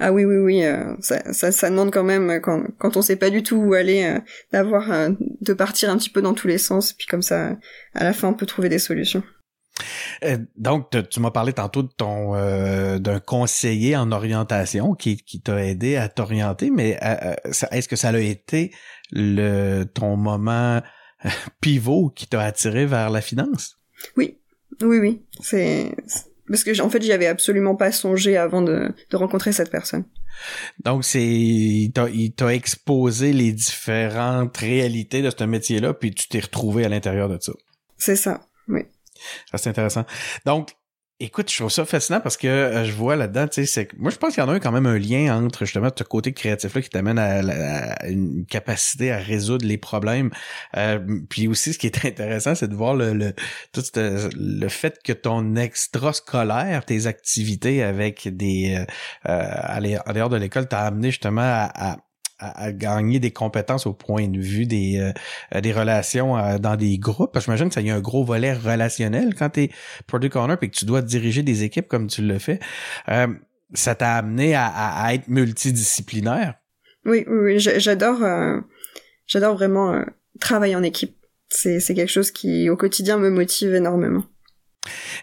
Ah 0.00 0.12
oui, 0.12 0.24
oui, 0.24 0.38
oui, 0.38 0.64
euh, 0.64 0.96
ça, 0.98 1.32
ça, 1.32 1.52
ça, 1.52 1.70
demande 1.70 1.92
quand 1.92 2.02
même, 2.02 2.40
quand, 2.40 2.64
quand 2.78 2.96
on 2.96 3.02
sait 3.02 3.14
pas 3.14 3.30
du 3.30 3.44
tout 3.44 3.56
où 3.56 3.74
aller, 3.74 4.18
d'avoir, 4.50 5.10
de 5.40 5.52
partir 5.52 5.90
un 5.90 5.96
petit 5.96 6.10
peu 6.10 6.22
dans 6.22 6.34
tous 6.34 6.48
les 6.48 6.58
sens, 6.58 6.92
puis 6.92 7.06
comme 7.06 7.22
ça, 7.22 7.56
à 7.94 8.02
la 8.02 8.12
fin, 8.12 8.26
on 8.28 8.34
peut 8.34 8.46
trouver 8.46 8.68
des 8.68 8.80
solutions. 8.80 9.22
Euh, 10.24 10.38
donc, 10.56 10.90
tu 11.10 11.20
m'as 11.20 11.30
parlé 11.30 11.52
tantôt 11.52 11.82
de 11.82 11.90
ton 11.96 12.34
euh, 12.34 12.98
d'un 12.98 13.20
conseiller 13.20 13.96
en 13.96 14.12
orientation 14.12 14.94
qui, 14.94 15.16
qui 15.16 15.40
t'a 15.40 15.64
aidé 15.64 15.96
à 15.96 16.08
t'orienter, 16.08 16.70
mais 16.70 16.98
euh, 17.02 17.34
est-ce 17.70 17.88
que 17.88 17.96
ça 17.96 18.08
a 18.08 18.18
été 18.18 18.72
le 19.12 19.84
ton 19.84 20.16
moment 20.16 20.82
pivot 21.60 22.10
qui 22.10 22.26
t'a 22.26 22.42
attiré 22.42 22.86
vers 22.86 23.10
la 23.10 23.20
finance? 23.20 23.78
Oui, 24.16 24.38
oui, 24.82 24.98
oui. 24.98 25.22
C'est 25.40 25.94
parce 26.48 26.64
que 26.64 26.80
en 26.80 26.90
fait, 26.90 27.00
j'y 27.02 27.12
avais 27.12 27.28
absolument 27.28 27.76
pas 27.76 27.92
songé 27.92 28.36
avant 28.36 28.62
de, 28.62 28.92
de 29.10 29.16
rencontrer 29.16 29.52
cette 29.52 29.70
personne. 29.70 30.04
Donc, 30.84 31.04
c'est 31.04 31.22
il 31.22 31.92
t'a 31.92 32.54
exposé 32.54 33.32
les 33.32 33.52
différentes 33.52 34.56
réalités 34.56 35.22
de 35.22 35.30
ce 35.30 35.44
métier-là, 35.44 35.94
puis 35.94 36.12
tu 36.12 36.28
t'es 36.28 36.40
retrouvé 36.40 36.84
à 36.84 36.88
l'intérieur 36.88 37.28
de 37.28 37.38
ça. 37.40 37.52
C'est 37.98 38.16
ça, 38.16 38.40
oui. 38.68 38.82
C'est 39.54 39.68
intéressant. 39.68 40.04
Donc, 40.46 40.70
écoute, 41.20 41.50
je 41.50 41.56
trouve 41.56 41.70
ça 41.70 41.84
fascinant 41.84 42.20
parce 42.20 42.36
que 42.36 42.48
euh, 42.48 42.84
je 42.84 42.92
vois 42.92 43.14
là-dedans, 43.14 43.46
tu 43.46 43.54
sais, 43.54 43.66
c'est 43.66 43.98
moi 43.98 44.10
je 44.10 44.16
pense 44.16 44.34
qu'il 44.34 44.42
y 44.42 44.46
en 44.46 44.48
a 44.48 44.58
quand 44.58 44.72
même 44.72 44.86
un 44.86 44.98
lien 44.98 45.36
entre 45.36 45.66
justement 45.66 45.90
ce 45.96 46.02
côté 46.02 46.32
créatif-là 46.32 46.80
qui 46.80 46.88
t'amène 46.88 47.18
à, 47.18 48.06
une 48.08 48.46
capacité 48.46 49.12
à 49.12 49.18
résoudre 49.18 49.66
les 49.66 49.78
problèmes. 49.78 50.30
Euh, 50.76 50.98
puis 51.28 51.46
aussi, 51.46 51.74
ce 51.74 51.78
qui 51.78 51.86
est 51.86 52.04
intéressant, 52.04 52.54
c'est 52.54 52.68
de 52.68 52.74
voir 52.74 52.94
le, 52.94 53.12
le 53.12 53.34
tout 53.72 53.82
le 53.94 54.68
fait 54.68 54.98
que 55.04 55.12
ton 55.12 55.56
extra-scolaire, 55.56 56.84
tes 56.86 57.06
activités 57.06 57.82
avec 57.82 58.26
des 58.28 58.76
euh, 58.76 58.84
euh 59.30 60.00
à 60.06 60.12
dehors 60.12 60.30
de 60.30 60.36
l'école, 60.36 60.68
t'a 60.68 60.80
amené 60.80 61.10
justement 61.10 61.42
à 61.42 61.70
à, 61.74 61.96
gagner 62.72 63.20
des 63.20 63.30
compétences 63.30 63.86
au 63.86 63.92
point 63.92 64.28
de 64.28 64.38
vue 64.38 64.66
des, 64.66 65.12
euh, 65.54 65.60
des 65.60 65.72
relations 65.72 66.36
euh, 66.36 66.58
dans 66.58 66.76
des 66.76 66.98
groupes? 66.98 67.32
Parce 67.32 67.44
que 67.44 67.50
j'imagine 67.50 67.68
que 67.68 67.74
ça 67.74 67.80
y 67.80 67.90
a 67.90 67.94
un 67.94 68.00
gros 68.00 68.24
volet 68.24 68.52
relationnel 68.52 69.34
quand 69.34 69.50
tu 69.50 69.64
es 69.64 69.70
product 70.06 70.36
owner 70.36 70.56
et 70.60 70.68
que 70.68 70.74
tu 70.74 70.84
dois 70.84 71.02
diriger 71.02 71.42
des 71.42 71.62
équipes 71.62 71.88
comme 71.88 72.06
tu 72.06 72.22
le 72.22 72.38
fais. 72.38 72.60
Euh, 73.08 73.28
ça 73.74 73.94
t'a 73.94 74.14
amené 74.16 74.54
à, 74.54 74.66
à, 74.66 75.14
être 75.14 75.28
multidisciplinaire? 75.28 76.54
Oui, 77.04 77.24
oui, 77.28 77.58
j'adore, 77.60 78.18
j'adore 79.26 79.54
vraiment 79.54 80.04
travailler 80.40 80.74
en 80.74 80.82
équipe. 80.82 81.16
C'est, 81.48 81.78
c'est 81.78 81.94
quelque 81.94 82.10
chose 82.10 82.32
qui 82.32 82.68
au 82.68 82.76
quotidien 82.76 83.16
me 83.16 83.30
motive 83.30 83.74
énormément. 83.74 84.24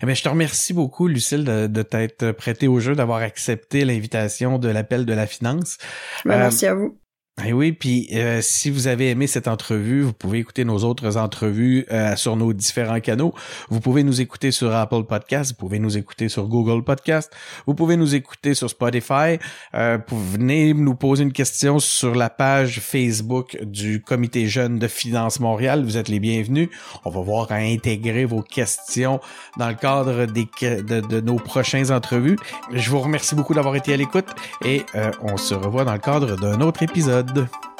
Eh 0.01 0.05
bien, 0.05 0.15
je 0.15 0.23
te 0.23 0.29
remercie 0.29 0.73
beaucoup, 0.73 1.07
Lucille, 1.07 1.43
de, 1.43 1.67
de 1.67 1.81
t'être 1.81 2.31
prêtée 2.31 2.67
au 2.67 2.79
jeu, 2.79 2.95
d'avoir 2.95 3.19
accepté 3.19 3.85
l'invitation 3.85 4.59
de 4.59 4.67
l'appel 4.67 5.05
de 5.05 5.13
la 5.13 5.25
finance. 5.25 5.77
Ben, 6.25 6.37
merci 6.37 6.67
à 6.67 6.75
vous. 6.75 6.99
Et 7.45 7.49
eh 7.49 7.53
oui, 7.53 7.71
puis 7.71 8.09
euh, 8.13 8.39
si 8.41 8.71
vous 8.71 8.87
avez 8.87 9.11
aimé 9.11 9.27
cette 9.27 9.47
entrevue, 9.47 10.01
vous 10.01 10.11
pouvez 10.11 10.39
écouter 10.39 10.65
nos 10.65 10.79
autres 10.79 11.17
entrevues 11.17 11.85
euh, 11.91 12.15
sur 12.15 12.35
nos 12.35 12.51
différents 12.51 12.99
canaux. 12.99 13.31
Vous 13.69 13.79
pouvez 13.79 14.01
nous 14.01 14.21
écouter 14.21 14.49
sur 14.49 14.73
Apple 14.73 15.03
Podcast, 15.03 15.51
vous 15.51 15.55
pouvez 15.55 15.77
nous 15.77 15.99
écouter 15.99 16.29
sur 16.29 16.47
Google 16.47 16.83
Podcast, 16.83 17.31
vous 17.67 17.75
pouvez 17.75 17.95
nous 17.95 18.15
écouter 18.15 18.55
sur 18.55 18.71
Spotify. 18.71 19.37
Euh, 19.75 19.99
venez 20.09 20.73
nous 20.73 20.95
poser 20.95 21.25
une 21.25 21.31
question 21.31 21.77
sur 21.77 22.15
la 22.15 22.31
page 22.31 22.79
Facebook 22.79 23.55
du 23.61 24.01
Comité 24.01 24.47
Jeune 24.47 24.79
de 24.79 24.87
Finance 24.87 25.39
Montréal. 25.39 25.83
Vous 25.83 25.97
êtes 25.97 26.07
les 26.09 26.19
bienvenus. 26.19 26.69
On 27.05 27.11
va 27.11 27.21
voir 27.21 27.51
à 27.51 27.57
intégrer 27.57 28.25
vos 28.25 28.41
questions 28.41 29.19
dans 29.59 29.69
le 29.69 29.75
cadre 29.75 30.25
des, 30.25 30.47
de, 30.61 31.01
de 31.01 31.21
nos 31.21 31.35
prochaines 31.37 31.91
entrevues. 31.91 32.37
Je 32.73 32.89
vous 32.89 32.99
remercie 32.99 33.35
beaucoup 33.35 33.53
d'avoir 33.53 33.75
été 33.75 33.93
à 33.93 33.97
l'écoute 33.97 34.27
et 34.65 34.83
on 35.21 35.37
se 35.37 35.53
revoit 35.53 35.85
dans 35.85 35.93
le 35.93 35.99
cadre 35.99 36.35
d'un 36.35 36.61
autre 36.61 36.81
épisode. 36.81 37.26
Sad. 37.27 37.76